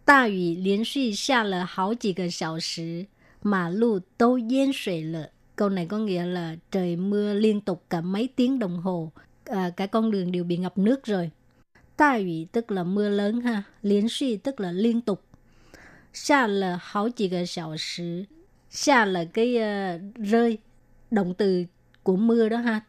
[0.06, 3.06] 大雨连续下了好几个小时，
[3.44, 5.30] 马路都淹水了。
[5.56, 9.12] Câu này có nghĩa là trời mưa liên tục cả mấy tiếng đồng hồ,
[9.53, 11.31] à, cả con đường đều bị ngập nước rồi.
[11.97, 15.25] Ta ủy tức là mưa lớn ha, liên suy tức là liên tục.
[16.12, 18.25] Xa là hảo chỉ cái xào sứ,
[18.71, 20.59] xa là cái uh, rơi,
[21.11, 21.65] động từ
[22.03, 22.81] của mưa đó ha.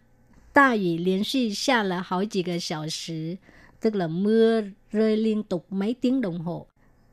[0.53, 3.35] Tài ủy liên suy xa là hảo chỉ cái xào sứ,
[3.81, 6.67] tức là mưa rơi liên tục mấy tiếng đồng hồ.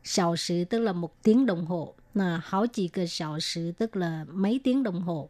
[0.04, 3.96] Xào sứ tức là một tiếng đồng hồ, là hảo chỉ cái xào sứ tức
[3.96, 5.28] là mấy tiếng đồng hồ.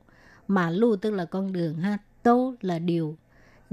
[0.48, 3.16] Mà lưu tức là con đường ha, tô là điều,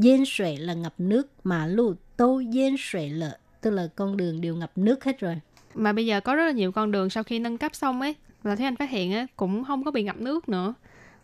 [0.03, 1.27] Yên 水 là ngập nước.
[1.43, 3.37] Mà lu tô yên 水 lợ.
[3.61, 5.39] Tức là con đường đều ngập nước hết rồi.
[5.73, 8.15] Mà bây giờ có rất là nhiều con đường sau khi nâng cấp xong ấy,
[8.43, 10.73] và thấy anh phát hiện á, cũng không có bị ngập nước nữa.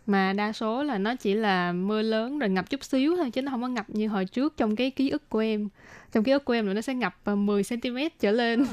[0.06, 3.42] Mà đa số là nó chỉ là mưa lớn rồi ngập chút xíu thôi, chứ
[3.42, 5.68] nó không có ngập như hồi trước trong cái ký ức của em.
[6.12, 8.66] Trong ký ức của em là nó sẽ ngập 10cm trở lên.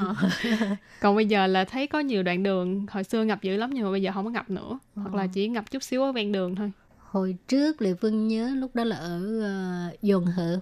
[1.01, 3.83] Còn bây giờ là thấy có nhiều đoạn đường hồi xưa ngập dữ lắm nhưng
[3.83, 4.79] mà bây giờ không có ngập nữa.
[4.95, 6.71] Hoặc là chỉ ngập chút xíu ở ven đường thôi.
[7.11, 9.19] Hồi trước Lệ Phương nhớ lúc đó là ở
[9.93, 10.59] uh, Dồn Hợ.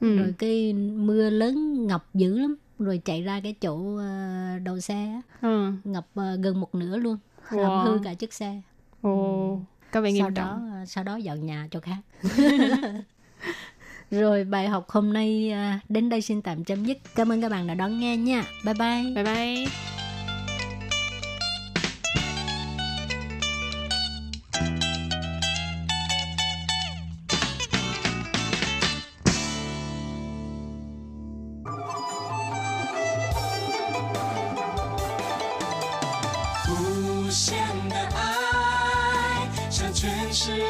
[0.00, 0.16] Ừ.
[0.18, 2.56] Rồi cái mưa lớn ngập dữ lắm.
[2.78, 5.72] Rồi chạy ra cái chỗ uh, đầu xe Ừ.
[5.84, 7.16] ngập uh, gần một nửa luôn.
[7.50, 7.84] Làm Wow.
[7.84, 8.60] hư cả chiếc xe.
[9.02, 9.60] Ồ,
[9.92, 10.82] có vẻ sau nghiêm đó trọng.
[10.82, 11.98] uh, sau đó dọn nhà chỗ khác.
[14.10, 16.98] Rồi bài học hôm nay uh, đến đây xin tạm chấm dứt.
[17.14, 18.44] Cảm ơn các bạn đã đón nghe nha.
[18.64, 19.14] Bye bye.
[19.14, 19.99] Bye bye.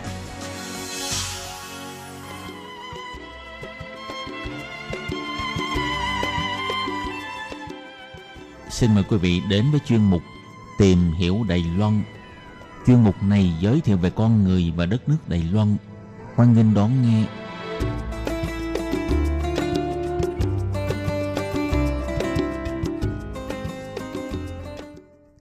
[8.81, 10.21] Xin mời quý vị đến với chuyên mục
[10.77, 12.03] Tìm hiểu Đài Loan.
[12.87, 15.75] Chuyên mục này giới thiệu về con người và đất nước Đài Loan.
[16.35, 17.25] Hoan nghênh đón nghe.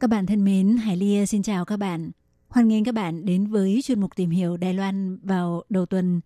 [0.00, 2.10] Các bạn thân mến, Hải Ly xin chào các bạn.
[2.48, 6.20] Hoan nghênh các bạn đến với chuyên mục tìm hiểu Đài Loan vào đầu tuần.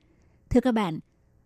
[0.50, 0.98] Thưa các bạn,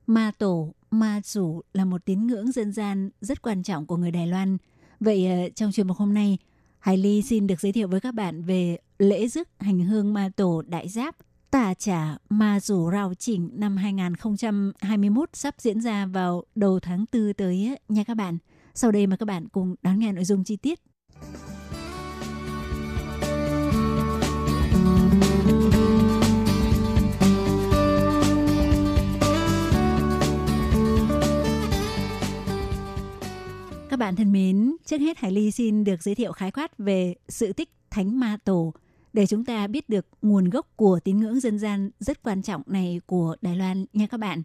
[0.07, 4.11] ma tổ, ma chủ là một tín ngưỡng dân gian rất quan trọng của người
[4.11, 4.57] Đài Loan.
[5.00, 6.38] Vậy ờ, trong chuyên mục hôm nay,
[6.78, 10.30] Hải Ly xin được giới thiệu với các bạn về lễ rước hành hương ma
[10.37, 11.16] tổ đại giáp
[11.50, 17.34] tà trả ma rủ rào chỉnh năm 2021 sắp diễn ra vào đầu tháng 4
[17.34, 18.38] tới nha các bạn.
[18.74, 20.78] Sau đây mời các bạn cùng đón nghe nội dung chi tiết.
[33.98, 37.14] Các bạn thân mến, trước hết Hải Ly xin được giới thiệu khái quát về
[37.28, 38.74] sự tích Thánh Ma Tổ
[39.12, 42.62] để chúng ta biết được nguồn gốc của tín ngưỡng dân gian rất quan trọng
[42.66, 44.42] này của Đài Loan nha các bạn.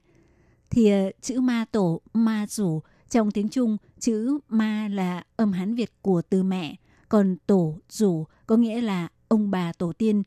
[0.70, 5.76] Thì ờ, chữ Ma Tổ, Ma Chủ trong tiếng Trung, chữ Ma là âm Hán
[5.76, 6.76] Việt của từ mẹ,
[7.10, 10.24] còn Tổ, Chủ có nghĩa là ông bà tổ tiên.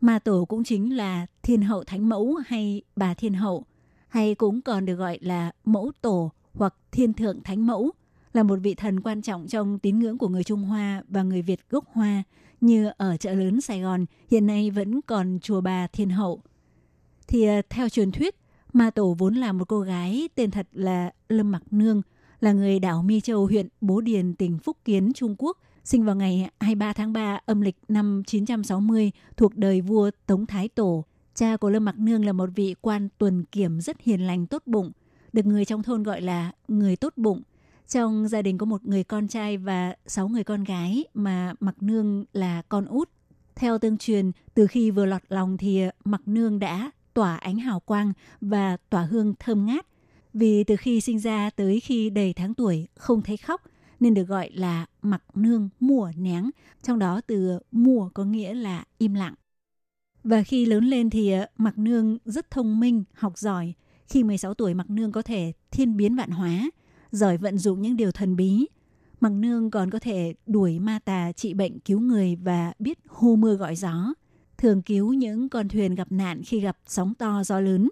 [0.00, 3.64] Ma Tổ cũng chính là Thiên Hậu Thánh Mẫu hay Bà Thiên Hậu,
[4.08, 7.90] hay cũng còn được gọi là Mẫu Tổ hoặc Thiên Thượng Thánh Mẫu–
[8.32, 11.42] là một vị thần quan trọng trong tín ngưỡng của người Trung Hoa và người
[11.42, 12.22] Việt gốc Hoa,
[12.60, 16.42] như ở chợ lớn Sài Gòn hiện nay vẫn còn chùa Bà Thiên Hậu.
[17.28, 18.34] Thì à, theo truyền thuyết,
[18.72, 22.02] Ma Tổ vốn là một cô gái tên thật là Lâm Mặc Nương,
[22.40, 26.16] là người đảo Mi Châu huyện Bố Điền tỉnh Phúc Kiến Trung Quốc, sinh vào
[26.16, 31.04] ngày 23 tháng 3 âm lịch năm 960 thuộc đời vua Tống Thái Tổ.
[31.34, 34.62] Cha của Lâm Mặc Nương là một vị quan tuần kiểm rất hiền lành tốt
[34.66, 34.92] bụng,
[35.32, 37.42] được người trong thôn gọi là người tốt bụng–
[37.88, 41.74] trong gia đình có một người con trai và sáu người con gái mà Mặc
[41.80, 43.10] Nương là con út.
[43.56, 47.80] Theo tương truyền, từ khi vừa lọt lòng thì Mặc Nương đã tỏa ánh hào
[47.80, 49.86] quang và tỏa hương thơm ngát.
[50.34, 53.62] Vì từ khi sinh ra tới khi đầy tháng tuổi không thấy khóc
[54.00, 56.50] nên được gọi là Mặc Nương mùa nén,
[56.82, 59.34] trong đó từ mùa có nghĩa là im lặng.
[60.24, 63.74] Và khi lớn lên thì Mặc Nương rất thông minh, học giỏi.
[64.06, 66.70] Khi 16 tuổi Mặc Nương có thể thiên biến vạn hóa,
[67.10, 68.66] giỏi vận dụng những điều thần bí.
[69.20, 73.36] Mặc nương còn có thể đuổi ma tà trị bệnh cứu người và biết hô
[73.36, 74.14] mưa gọi gió,
[74.58, 77.88] thường cứu những con thuyền gặp nạn khi gặp sóng to gió lớn.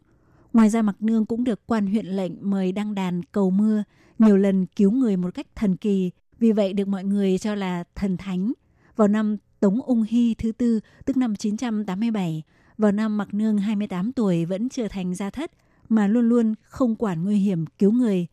[0.52, 3.85] Ngoài ra Mặc Nương cũng được quan huyện lệnh mời đăng đàn cầu mưa,
[4.18, 7.85] nhiều lần cứu người một cách thần kỳ, vì vậy được mọi người cho là
[7.94, 8.52] thần thánh.
[8.96, 12.42] Vào năm Tống Ung Hy thứ tư, tức năm 987,
[12.79, 15.52] vào năm Mặc Nương 28 tuổi vẫn chưa thành gia thất,
[15.88, 18.26] mà luôn luôn không quản nguy hiểm cứu người,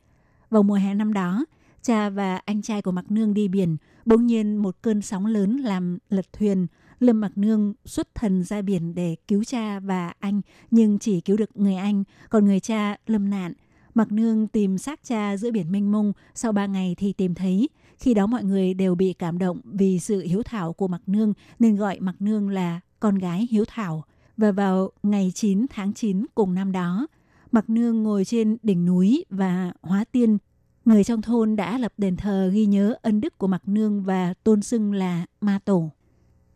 [0.53, 1.45] vào mùa hè năm đó,
[1.81, 5.57] cha và anh trai của Mạc Nương đi biển, bỗng nhiên một cơn sóng lớn
[5.57, 6.67] làm lật thuyền.
[6.99, 11.37] Lâm Mạc Nương xuất thần ra biển để cứu cha và anh, nhưng chỉ cứu
[11.37, 13.53] được người anh, còn người cha lâm nạn.
[13.93, 17.69] Mạc Nương tìm xác cha giữa biển mênh mông, sau ba ngày thì tìm thấy.
[17.99, 21.33] Khi đó mọi người đều bị cảm động vì sự hiếu thảo của Mạc Nương
[21.59, 24.03] nên gọi Mạc Nương là con gái hiếu thảo.
[24.37, 27.07] Và vào ngày 9 tháng 9 cùng năm đó,
[27.53, 30.37] Mặc Nương ngồi trên đỉnh núi và hóa tiên.
[30.85, 34.33] Người trong thôn đã lập đền thờ ghi nhớ ân đức của Mặc Nương và
[34.43, 35.91] tôn xưng là Ma Tổ.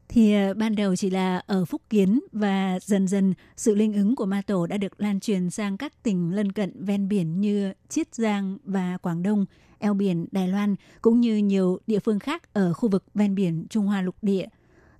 [0.10, 4.16] Thì à, ban đầu chỉ là ở Phúc Kiến và dần dần sự linh ứng
[4.16, 7.74] của Ma Tổ đã được lan truyền sang các tỉnh lân cận ven biển như
[7.90, 9.46] Chiết Giang và Quảng Đông,
[9.80, 13.66] eo biển Đài Loan cũng như nhiều địa phương khác ở khu vực ven biển
[13.70, 14.46] Trung Hoa lục địa.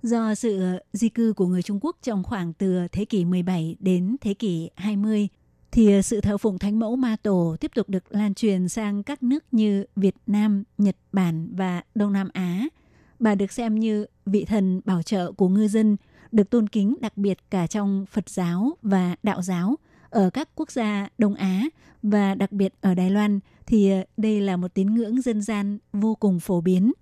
[0.02, 3.76] Do sự à, di cư của người Trung Quốc trong khoảng từ thế kỷ 17
[3.80, 5.28] đến thế kỷ 20
[5.72, 9.02] thì ờ, sự thờ phụng thánh mẫu ma tổ tiếp tục được lan truyền sang
[9.02, 12.68] các nước như Việt Nam, Nhật Bản và Đông Nam Á.
[13.18, 15.96] Bà được xem như vị thần bảo trợ của ngư dân,
[16.32, 19.76] được tôn kính đặc biệt cả trong Phật giáo và đạo giáo
[20.10, 21.64] ở các quốc gia Đông Á
[22.02, 25.78] và đặc biệt ở Đài Loan thì ờ, đây là một tín ngưỡng dân gian
[25.92, 26.92] vô cùng phổ biến.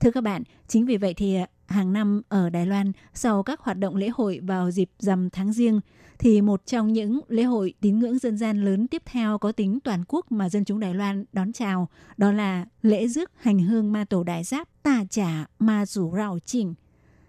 [0.00, 3.60] Thưa các bạn, chính vì vậy thì ờ, hàng năm ở Đài Loan sau các
[3.60, 5.80] hoạt động lễ hội vào dịp rằm tháng riêng
[6.18, 9.80] thì một trong những lễ hội tín ngưỡng dân gian lớn tiếp theo có tính
[9.80, 13.92] toàn quốc mà dân chúng Đài Loan đón chào đó là lễ rước hành hương
[13.92, 16.74] ma tổ đại giáp tà trả ma rủ rào chỉnh.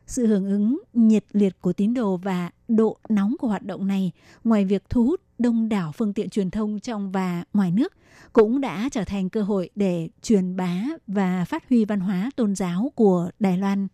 [0.07, 4.11] Sự hưởng ứng nhiệt liệt của tín đồ và độ nóng của hoạt động này,
[4.43, 7.93] ngoài việc thu hút đông đảo phương tiện truyền thông trong và ngoài nước,
[8.33, 12.55] cũng đã trở thành cơ hội để truyền bá và phát huy văn hóa tôn
[12.55, 13.87] giáo của Đài Loan.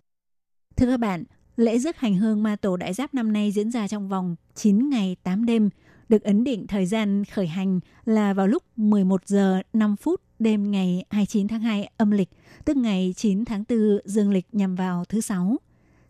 [0.82, 1.24] Thưa các bạn,
[1.58, 4.90] lễ rước hành hương ma tổ đại giáp năm nay diễn ra trong vòng 9
[4.90, 5.70] ngày 8 đêm,
[6.10, 10.72] được ấn định thời gian khởi hành là vào lúc 11 giờ 5 phút đêm
[10.72, 12.30] ngày 29 tháng 2 âm lịch,
[12.66, 15.58] tức ngày 9 tháng 4 dương lịch nhằm vào thứ Sáu.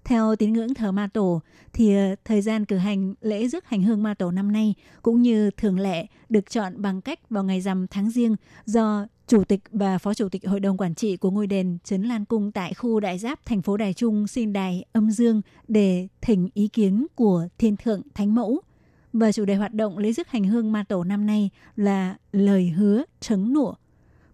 [0.04, 1.42] Theo tín ngưỡng thờ ma tổ,
[1.74, 5.22] thì ờ, thời gian cử hành lễ rước hành hương ma tổ năm nay cũng
[5.22, 9.62] như thường lệ được chọn bằng cách vào ngày rằm tháng riêng do Chủ tịch
[9.72, 12.74] và Phó Chủ tịch Hội đồng Quản trị của ngôi đền Trấn Lan Cung tại
[12.74, 17.08] khu Đại Giáp, thành phố Đài Trung xin đài âm dương để thỉnh ý kiến
[17.16, 18.62] của Thiên Thượng Thánh Mẫu.
[19.14, 22.70] Và chủ đề hoạt động lễ rước hành hương ma tổ năm nay là lời
[22.70, 23.74] hứa trấn nụa.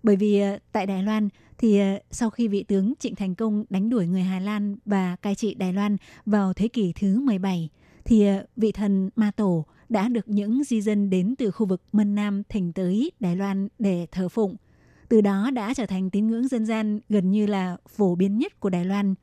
[0.03, 3.65] Bởi vì ờ, tại Đài Loan thì ờ, sau khi vị tướng Trịnh Thành Công
[3.69, 7.69] đánh đuổi người Hà Lan và cai trị Đài Loan vào thế kỷ thứ 17
[8.05, 11.81] thì ờ, vị thần Ma Tổ đã được những di dân đến từ khu vực
[11.91, 14.55] Mân Nam thỉnh tới Đài Loan để thờ phụng.
[15.09, 18.59] Từ đó đã trở thành tín ngưỡng dân gian gần như là phổ biến nhất
[18.59, 19.15] của Đài Loan.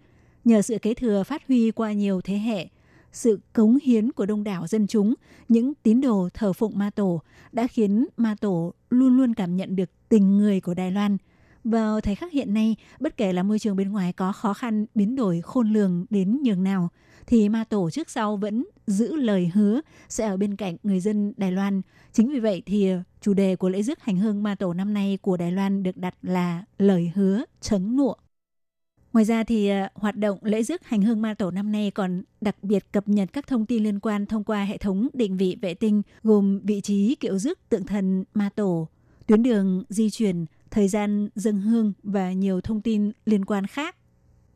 [0.45, 2.69] Nhờ sự kế thừa phát huy qua nhiều thế hệ,
[3.13, 5.15] sự cống hiến của đông đảo dân chúng,
[5.49, 7.23] những tín đồ thờ phụng Ma Tổ
[7.53, 11.17] đã khiến Ma Tổ luôn luôn cảm nhận được tình người của Đài Loan–
[11.65, 14.87] vào thời khắc hiện nay, bất kể là môi trường bên ngoài có khó khăn,
[14.95, 16.89] biến đổi khôn lường đến nhường nào,
[17.27, 21.33] thì ma tổ trước sau vẫn giữ lời hứa sẽ ở bên cạnh người dân
[21.37, 21.83] Đài Loan.
[22.13, 24.95] Chính vì vậy thì ờ, chủ đề của lễ rước hành hương ma tổ năm
[24.95, 28.15] nay của Đài Loan được đặt là lời hứa chấn nụa.
[29.13, 32.23] Ngoài ra thì ờ, hoạt động lễ rước hành hương ma tổ năm nay còn
[32.41, 35.57] đặc biệt cập nhật các thông tin liên quan thông qua hệ thống định vị
[35.63, 38.89] vệ tinh gồm vị trí kiệu rước tượng thần ma tổ,
[39.27, 43.97] tuyến đường di chuyển, thời gian dâng hương và nhiều thông tin liên quan khác.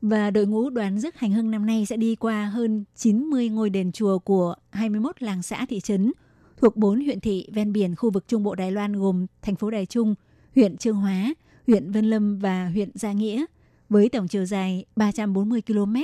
[0.03, 3.71] Và đội ngũ đoàn rước hành hương năm nay sẽ đi qua hơn 90 ngôi
[3.71, 6.13] đền chùa của 21 làng xã thị trấn
[6.57, 9.71] thuộc 4 huyện thị ven biển khu vực Trung Bộ Đài Loan gồm thành phố
[9.71, 10.15] Đài Trung,
[10.55, 11.35] huyện Trương Hóa,
[11.67, 13.45] huyện Vân Lâm và huyện Gia Nghĩa
[13.89, 15.97] với tổng chiều dài 340 km.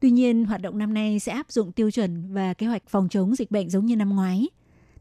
[0.00, 3.08] Tuy nhiên, hoạt động năm nay sẽ áp dụng tiêu chuẩn và kế hoạch phòng
[3.08, 4.48] chống dịch bệnh giống như năm ngoái.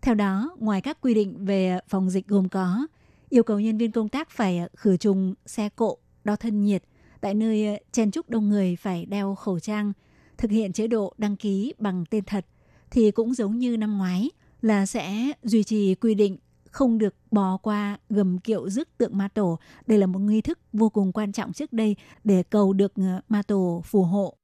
[0.01, 2.87] Theo đó, ngoài các quy định về phòng dịch gồm có
[3.29, 6.83] yêu cầu nhân viên công tác phải khử trùng xe cộ, đo thân nhiệt,
[7.21, 9.93] tại nơi ờ, chen chúc đông người phải đeo khẩu trang,
[10.37, 12.45] thực hiện chế độ đăng ký bằng tên thật
[12.91, 14.29] thì cũng giống như năm ngoái
[14.61, 16.37] là sẽ duy trì quy định
[16.71, 19.59] không được bò qua gầm kiệu rước tượng ma tổ.
[19.87, 23.21] Đây là một nghi thức vô cùng quan trọng trước đây để cầu được ờ,
[23.29, 24.35] ma tổ phù hộ.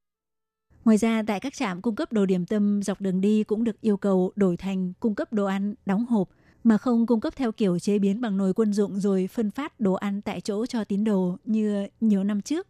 [0.86, 3.82] Ngoài ra, tại các trạm cung cấp đồ điểm tâm dọc đường đi cũng được
[3.82, 6.30] yêu cầu đổi thành cung cấp đồ ăn đóng hộp
[6.66, 9.80] mà không cung cấp theo kiểu chế biến bằng nồi quân dụng rồi phân phát
[9.80, 12.68] đồ ăn tại chỗ cho tín đồ như nhiều năm trước.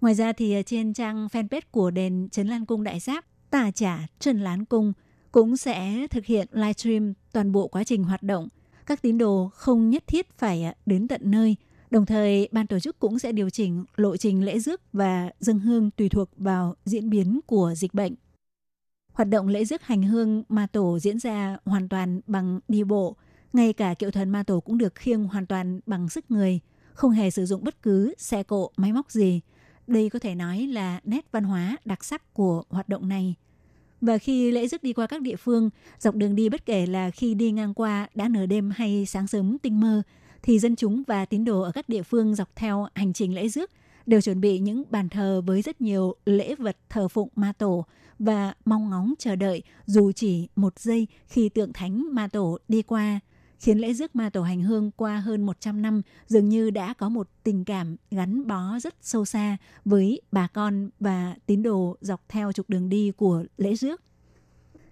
[0.00, 3.70] Ngoài ra thì à, trên trang fanpage của đền Trấn Lan Cung Đại Giáp, Tà
[3.70, 4.92] Trả Trần Lán Cung
[5.32, 8.48] cũng sẽ thực hiện livestream toàn bộ quá trình hoạt động.
[8.86, 11.56] Các tín đồ không nhất thiết phải à, đến tận nơi.
[11.90, 15.58] Đồng thời, ban tổ chức cũng sẽ điều chỉnh lộ trình lễ rước và dân
[15.58, 18.14] hương tùy thuộc vào diễn biến của dịch bệnh.
[19.18, 23.16] Hoạt động lễ rước hành hương ma tổ diễn ra hoàn toàn bằng đi bộ.
[23.52, 26.60] Ngay cả kiệu thần ma tổ cũng được khiêng hoàn toàn bằng sức người,
[26.92, 29.40] không hề sử dụng bất cứ xe cộ, máy móc gì.
[29.86, 33.34] Đây có thể nói là nét văn hóa đặc sắc của hoạt động này.
[34.00, 37.10] Và khi lễ rước đi qua các địa phương, dọc đường đi bất kể là
[37.10, 40.02] khi đi ngang qua đã nửa đêm hay sáng sớm tinh mơ,
[40.42, 43.48] thì dân chúng và tín đồ ở các địa phương dọc theo hành trình lễ
[43.48, 43.70] rước
[44.08, 47.84] đều chuẩn bị những bàn thờ với rất nhiều lễ vật thờ phụng ma tổ
[48.18, 52.82] và mong ngóng chờ đợi dù chỉ một giây khi tượng thánh ma tổ đi
[52.82, 53.20] qua
[53.58, 57.08] khiến lễ rước ma tổ hành hương qua hơn 100 năm dường như đã có
[57.08, 62.28] một tình cảm gắn bó rất sâu xa với bà con và tín đồ dọc
[62.28, 64.02] theo trục đường đi của lễ rước.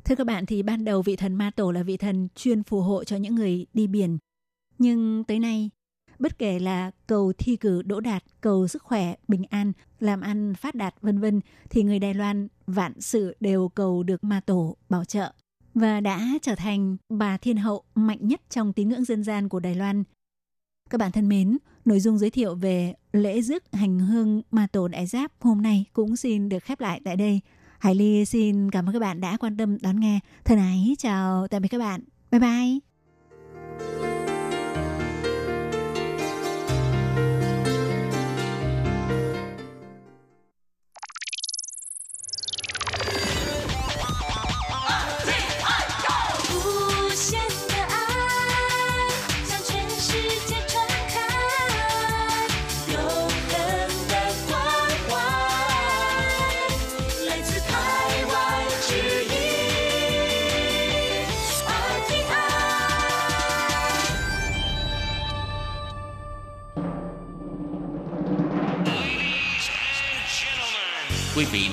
[0.05, 2.81] Thưa các bạn thì ban đầu vị thần ma tổ là vị thần chuyên phù
[2.81, 4.19] hộ cho những người đi biển.
[4.79, 5.71] Nhưng tới nay,
[6.19, 10.55] bất kể là cầu thi cử đỗ đạt, cầu sức khỏe, bình an, làm ăn
[10.55, 11.41] phát đạt vân vân
[11.71, 15.33] thì người Đài Loan vạn sự đều cầu được ma tổ bảo trợ
[15.75, 19.61] và đã trở thành bà thiên hậu mạnh nhất trong tín ngưỡng dân gian của
[19.61, 20.05] Đài Loan.
[20.91, 24.89] Các bạn thân mến, nội dung giới thiệu về lễ rước hành hương ma tổ
[24.89, 27.41] đại giáp hôm nay cũng xin được khép lại tại đây.
[27.79, 30.21] Hải Ly xin cảm ơn các bạn đã quan tâm đón nghe.
[30.45, 32.01] Thân ái chào tạm biệt các bạn.
[32.31, 32.79] Bye bye.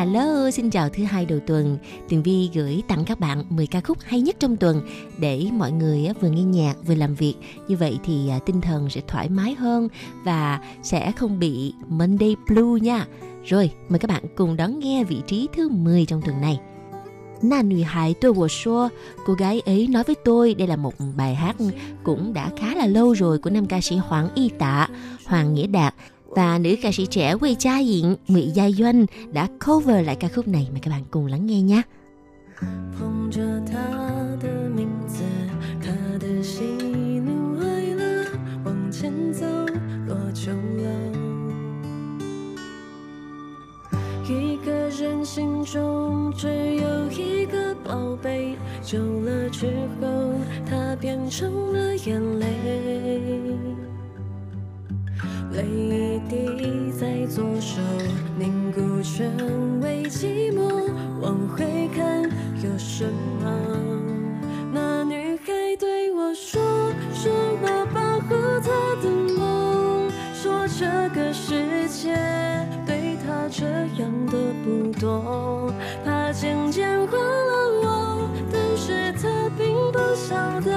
[0.00, 1.78] Hello, xin chào thứ hai đầu tuần.
[2.08, 4.82] Tường Vi gửi tặng các bạn 10 ca khúc hay nhất trong tuần
[5.18, 7.34] để mọi người vừa nghe nhạc vừa làm việc.
[7.68, 9.88] Như vậy thì à, tinh thần sẽ thoải mái hơn
[10.24, 13.06] và sẽ không bị Monday Blue nha.
[13.44, 16.60] Rồi, mời các bạn cùng đón nghe vị trí thứ 10 trong tuần này.
[17.42, 18.88] Na nữ hài tôi vừa xua
[19.26, 21.56] cô gái ấy nói với tôi đây là một bài hát
[22.04, 24.88] cũng đã khá là lâu rồi của nam ca sĩ Hoàng Y Tạ,
[25.26, 25.94] Hoàng Nghĩa Đạt
[26.29, 30.27] và nữ ca sĩ trẻ Quê Cha Diện, Ngụy Gia Doanh đã cover lại ca
[30.27, 31.81] khúc này mời các bạn cùng lắng nghe nhé.
[32.97, 33.75] 碰着他
[34.41, 35.23] 的名字，
[35.83, 36.63] 他的喜
[37.19, 38.25] 怒哀乐，
[38.63, 39.45] 往前走
[40.07, 40.85] 多久了？
[44.29, 49.67] 一个人心中只有一个宝贝，久了之
[49.99, 50.07] 后，
[50.69, 52.47] 它变成了眼泪。
[55.52, 57.80] 泪一滴在左手
[58.38, 60.88] 凝固成为寂寞，
[61.20, 62.22] 往回看
[62.62, 63.04] 有什
[63.42, 63.50] 么？
[64.72, 66.62] 那女孩对我说，
[67.12, 67.32] 说
[67.62, 68.70] 我保护她
[69.02, 72.14] 的梦，说这个世界
[72.86, 73.66] 对她这
[74.00, 75.72] 样的不多，
[76.04, 79.28] 她渐渐换了我，但是她
[79.58, 80.70] 并不晓得，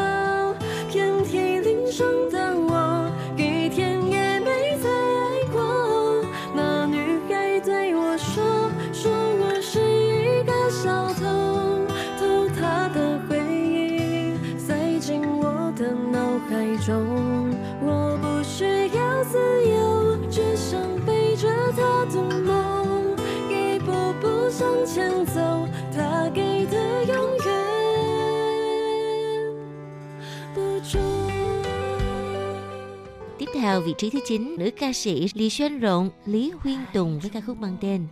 [33.62, 37.30] theo vị trí thứ 9, nữ ca sĩ Lý Xuân Rộn, Lý Huyên Tùng với
[37.30, 38.06] ca khúc mang tên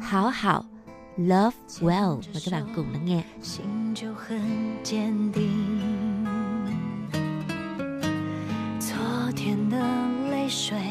[0.00, 0.64] Hảo Hảo
[1.16, 2.16] Love Well.
[2.16, 3.22] Mời các bạn cùng lắng nghe.
[3.42, 4.40] 心就很
[4.82, 5.50] 坚定。
[8.80, 8.96] 昨
[9.36, 9.76] 天的
[10.30, 10.85] 泪水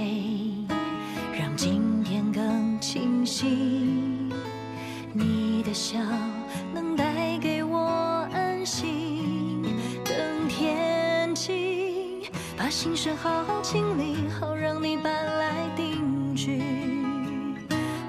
[12.77, 16.61] 心事好好清理，好让你搬来定居。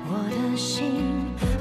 [0.10, 1.06] 我的心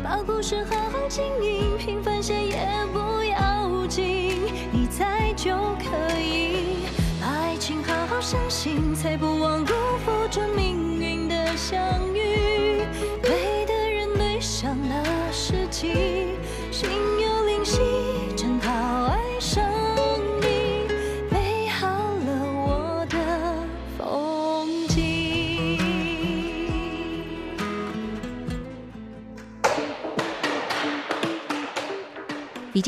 [0.02, 6.78] 把故事好好经营，平凡些也不要紧，你在就可以。
[7.20, 9.72] 把爱情好好相信，才不枉辜
[10.04, 11.78] 负这命运的相
[12.12, 12.82] 遇。
[13.22, 16.34] 对的人，对上了时机，
[16.72, 16.90] 心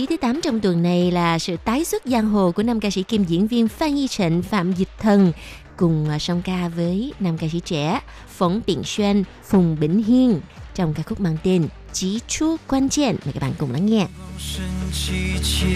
[0.07, 3.03] thứ 8 trong tuần này là sự tái xuất giang hồ của nam ca sĩ
[3.03, 5.31] kiêm diễn viên Phan Y Trịnh, Phạm Dịch Thần
[5.77, 7.99] cùng à, song ca với nam ca sĩ trẻ
[8.37, 10.41] Phóng Biển Xuân, Phùng Bỉnh Hiên
[10.75, 13.15] trong ca khúc mang tên Chí Chu Quan键.
[13.25, 14.07] Mời các bạn cùng lắng nghe.
[14.39, 15.67] 升起前，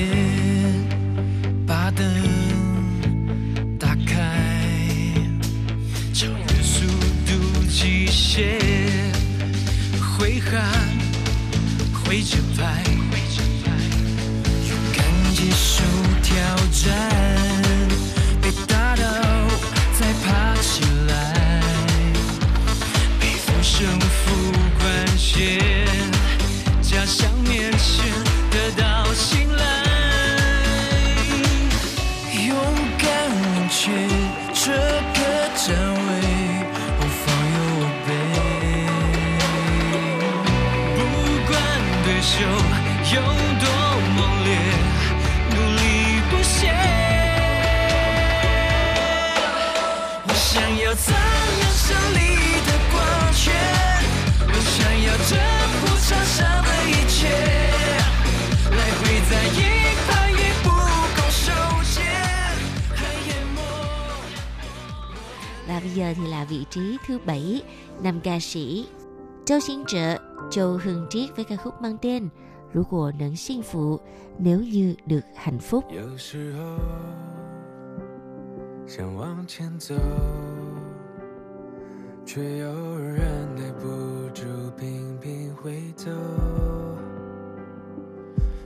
[1.67, 2.05] 把灯
[3.79, 4.15] 打开，
[6.13, 6.85] 超越速
[7.25, 7.31] 度
[7.69, 8.59] 极限，
[10.17, 10.61] 挥汗
[11.93, 13.10] 挥着拍，勇敢
[15.42, 15.82] 接受
[16.22, 16.36] 挑
[16.70, 16.88] 战，
[18.40, 19.02] 被打倒
[19.98, 21.60] 再爬起来，
[23.18, 25.81] 背负胜负关系。
[65.95, 67.61] giờ thì là vị trí thứ bảy
[68.01, 68.87] nam ca sĩ
[69.45, 70.17] Châu Xin Trợ
[70.51, 72.29] Châu Hưng Triết với ca khúc mang tên
[72.73, 73.99] 如果能幸福
[74.39, 76.77] nếu như được hạnh phúc 有时候
[78.87, 79.95] 想往前走，
[82.25, 82.67] 却又
[82.97, 83.87] 仍然耐不
[84.33, 84.43] 住
[84.77, 86.11] 频频回头。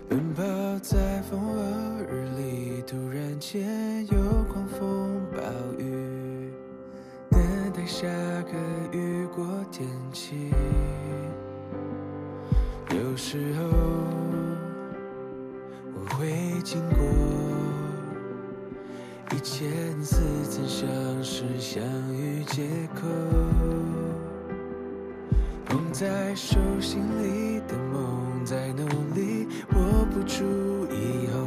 [0.10, 0.44] 奔跑
[0.84, 4.35] 在风和日丽，突然间有
[7.87, 8.09] 下
[8.43, 8.53] 个
[8.91, 10.51] 雨过天晴。
[12.91, 13.65] 有时候
[15.95, 16.99] 我会经过。
[19.33, 20.89] 一千次曾相
[21.23, 21.83] 识相
[22.13, 22.65] 遇借
[22.95, 23.07] 口，
[25.65, 28.85] 捧在手心里的梦在努
[29.15, 30.45] 力握不住
[30.93, 31.47] 以后，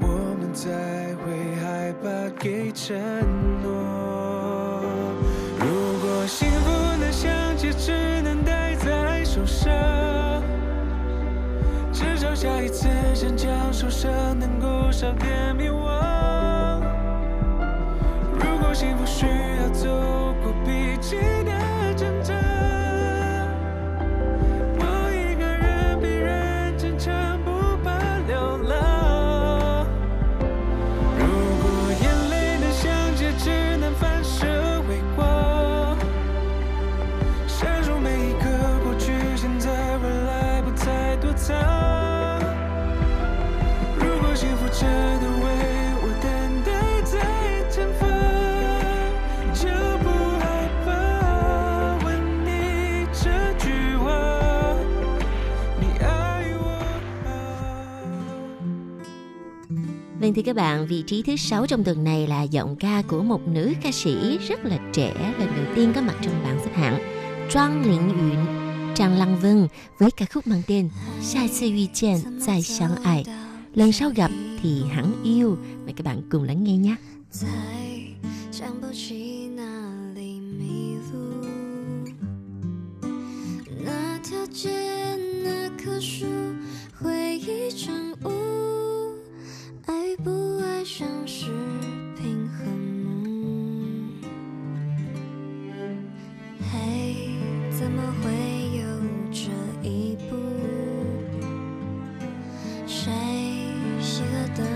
[0.00, 0.06] 我
[0.38, 0.70] 们才
[1.16, 2.96] 会害怕给承
[3.62, 4.25] 诺。
[12.36, 16.82] 下一次想将受伤能够少点迷惘。
[18.34, 19.88] 如果幸福需要走
[60.25, 63.23] Vâng thưa các bạn, vị trí thứ sáu trong tuần này là giọng ca của
[63.23, 66.71] một nữ ca sĩ rất là trẻ lần đầu tiên có mặt trong bảng xếp
[66.73, 66.99] hạng
[67.49, 68.45] Trang Lĩnh Yuen,
[68.95, 69.67] Trang Lăng Vân
[69.99, 70.89] với ca khúc mang tên
[71.21, 73.25] Sai sư uy chen, Zai xiang ai.
[73.75, 75.57] Lần sau gặp thì hẳn yêu.
[75.83, 76.95] Mời các bạn cùng lắng nghe nhé.
[77.31, 77.47] 再
[78.51, 79.63] 想不起哪
[80.13, 81.47] 里迷路，
[83.85, 84.69] 那条街，
[85.45, 86.25] 那棵树，
[87.01, 88.29] 回忆成雾，
[89.86, 91.46] 爱与不爱像是
[92.16, 92.66] 平衡
[93.04, 93.06] 木。
[96.72, 97.30] 嘿，
[97.70, 98.32] 怎么会
[98.80, 98.84] 有
[99.30, 99.48] 这
[99.88, 100.34] 一步？
[102.84, 103.12] 谁
[104.00, 104.66] 熄了灯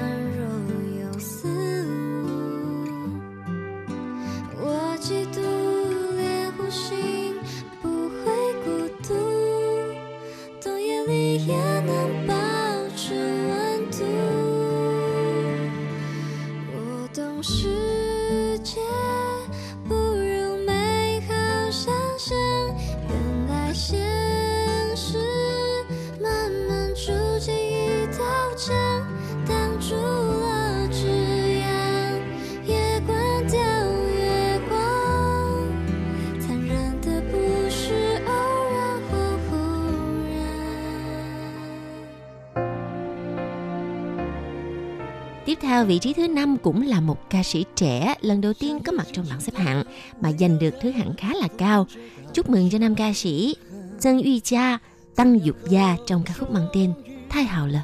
[45.46, 48.80] Tiếp theo, vị trí thứ năm cũng là một ca sĩ trẻ lần đầu tiên
[48.80, 49.84] có mặt trong bảng xếp hạng,
[50.20, 51.86] mà giành được thứ hạng khá là cao.
[52.32, 53.56] Chúc mừng cho nam ca sĩ
[53.98, 54.78] Dân Uy Cha
[55.16, 56.92] Tăng Dục Gia trong ca khúc mang tên
[57.28, 57.80] Thái Hào Lờ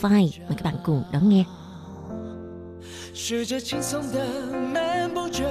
[0.00, 1.44] Spotify 为各位共享嘅。
[3.12, 4.24] 学着轻松的
[4.72, 5.44] 漫步着，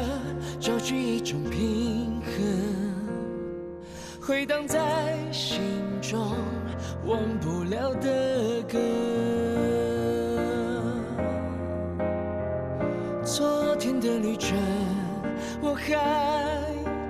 [0.59, 2.33] 找寻一种平衡，
[4.19, 5.61] 回荡在心
[6.01, 6.33] 中
[7.05, 8.79] 忘不了的歌。
[13.23, 14.57] 昨天的旅程，
[15.61, 16.63] 我还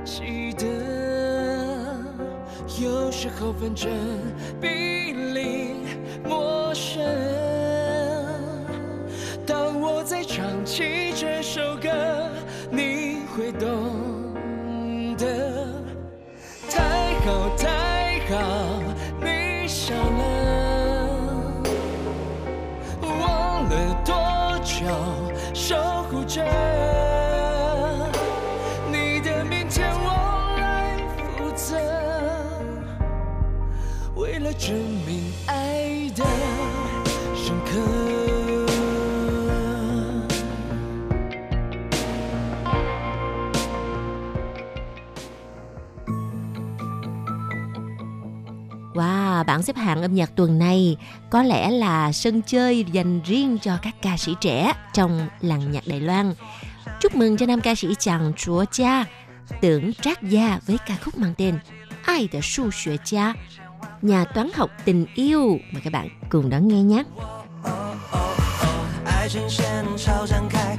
[0.04, 0.89] 记得。
[2.82, 3.92] 有时候反正
[4.62, 5.76] 比邻
[6.24, 7.04] 陌生。
[9.46, 11.90] 当我在唱起这首歌，
[12.72, 13.68] 你会懂
[15.18, 15.68] 得。
[16.70, 17.68] 太好太
[18.30, 18.38] 好，
[19.22, 21.62] 你笑了，
[23.02, 24.14] 忘了多
[24.64, 24.86] 久
[25.54, 26.42] 守护着
[49.39, 50.97] Wow, bảng xếp hạng âm nhạc tuần này
[51.31, 55.87] có lẽ là sân chơi dành riêng cho các ca sĩ trẻ trong làng nhạc
[55.87, 56.35] Đài Loan.
[57.01, 59.05] Chúc mừng cho nam ca sĩ chàng Chúa Cha,
[59.61, 61.59] tưởng Trác Gia với ca khúc mang tên
[62.05, 63.35] Ai de Su Xuế Cha,
[64.03, 65.59] nhà toán học tình yêu.
[65.73, 67.05] Mời các bạn cùng đón nghe nhé.
[69.25, 70.77] 爱情线朝展开，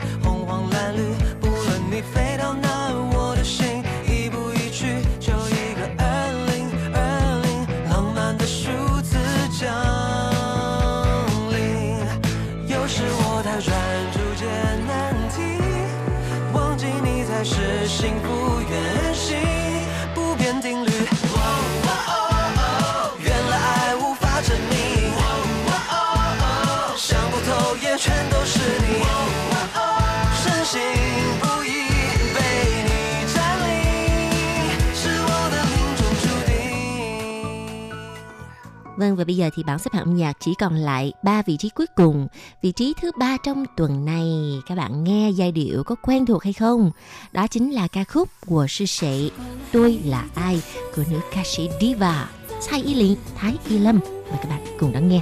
[39.00, 41.58] Vâng và bây giờ thì bảng xếp hạng âm nhạc chỉ còn lại 3 vị
[41.58, 42.28] trí cuối cùng.
[42.62, 46.44] Vị trí thứ ba trong tuần này, các bạn nghe giai điệu có quen thuộc
[46.44, 46.92] hay không?
[47.32, 49.30] Đó chính là ca khúc của sư sệ
[49.72, 50.62] Tôi là ai
[50.96, 52.28] của nữ ca sĩ Diva
[52.60, 54.00] 蔡依林, Thái Y Lâm.
[54.30, 55.22] Mời các bạn cùng đón nghe.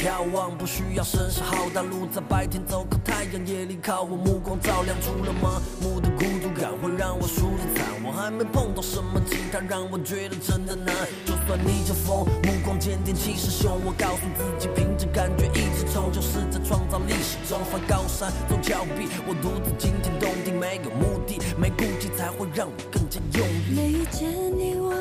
[0.00, 7.84] 眺望，不需要声势浩大，路在白天走靠太阳，夜里靠我目光照亮，除了麻木的孤独感会让我输得惨。
[8.02, 10.94] 我还没碰到什么吉他让我觉得真的难，
[11.26, 23.76] 就算逆着风，目光坚定气势汹，我告诉自己凭着感觉一直冲，就是在创造历史中翻高山走峭壁，我独自惊天动地，没有目的，没顾忌才会让我更加用力。
[23.76, 24.99] 没见你，我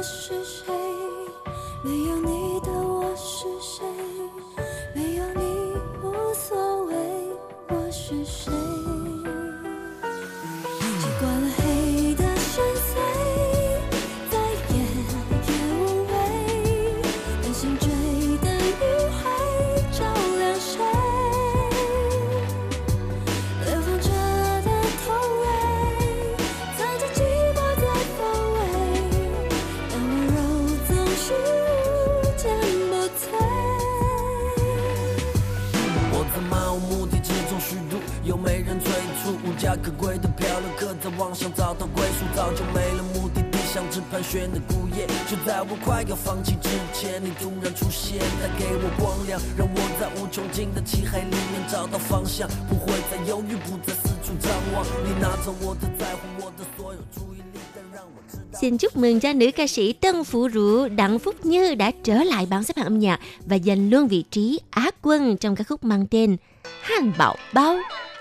[44.28, 45.06] 像只盘旋的孤雁。
[45.28, 54.84] 就在我快要放弃之前，你突然出现，带给我光亮，让我在无穷尽的漆黑里面找到方向，不会再犹豫，不再四处张望。
[55.04, 58.58] 你拿走我的在乎，我的所有注意力，但让我知道。
[58.60, 62.14] Xin chúc mừng cho nữ ca sĩ Tân Phụ Rũ Đặng Phúc Như đã trở
[62.14, 65.64] lại bảng xếp hạng âm nhạc và giành luôn vị trí Á quân trong ca
[65.64, 66.36] khúc mang tên
[66.82, 67.76] Han Bảo Bao.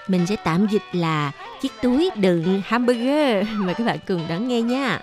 [0.08, 3.48] Mình sẽ tạm dịch là chiếc túi đựng hamburger.
[3.58, 5.00] Mời các bạn cùng đón nghe nha.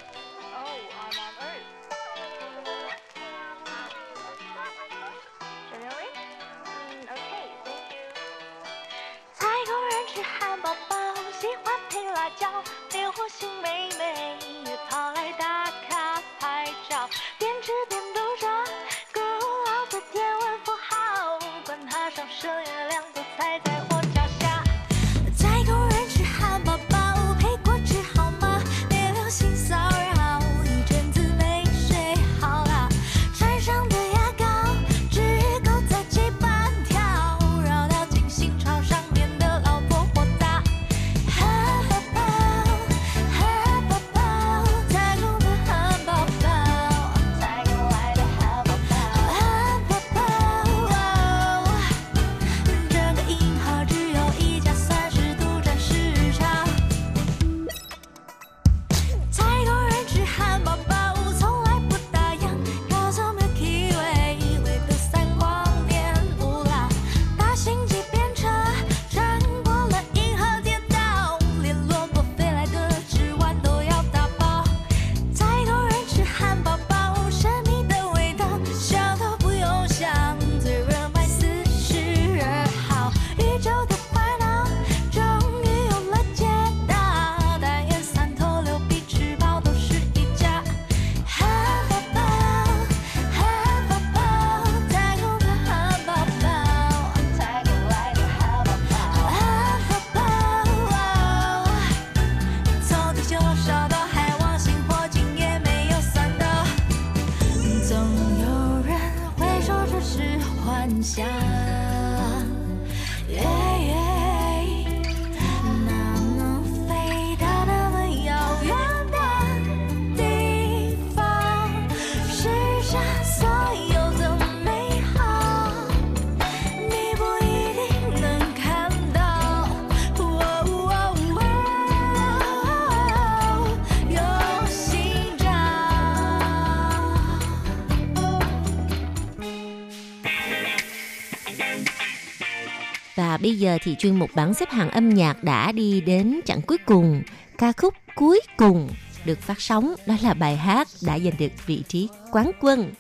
[143.46, 146.78] bây giờ thì chuyên mục bảng xếp hạng âm nhạc đã đi đến chặng cuối
[146.78, 147.22] cùng.
[147.58, 148.90] Ca khúc cuối cùng
[149.26, 152.94] được phát sóng, đó là bài hát đã giành được vị trí quán quân.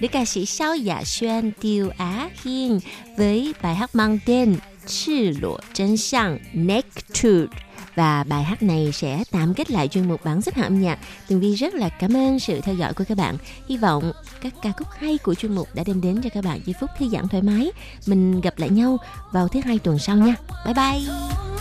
[0.00, 2.80] Nữ ca sĩ Sao Dạ Xuân, Tiêu Á Hiên
[3.18, 6.38] với bài hát mang tên Chư Lộ Chân Sang
[7.12, 7.50] Truth
[7.94, 10.98] và bài hát này sẽ tạm kết lại chuyên mục bản xếp hạng âm nhạc.
[11.28, 13.36] Tường Vi rất là cảm ơn sự theo dõi của các bạn.
[13.68, 14.12] Hy vọng
[14.42, 16.90] các ca khúc hay của chuyên mục đã đem đến cho các bạn giây phút
[16.98, 17.72] thư giãn thoải mái.
[18.06, 18.98] Mình gặp lại nhau
[19.32, 20.34] vào thứ hai tuần sau nha.
[20.64, 21.51] Bye bye.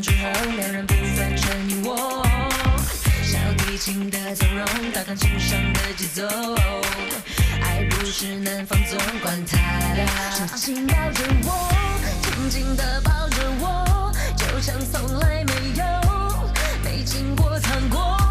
[0.00, 2.24] 之后，两人不分成你我。
[3.22, 6.26] 小提琴的从容，大钢琴上的节奏，
[7.62, 9.56] 爱不是能放纵，管他
[9.94, 10.56] 的。
[10.56, 11.72] 紧紧抱着我，
[12.22, 15.84] 紧紧的抱着我，就像从来没有，
[16.84, 18.27] 没经过、尝过。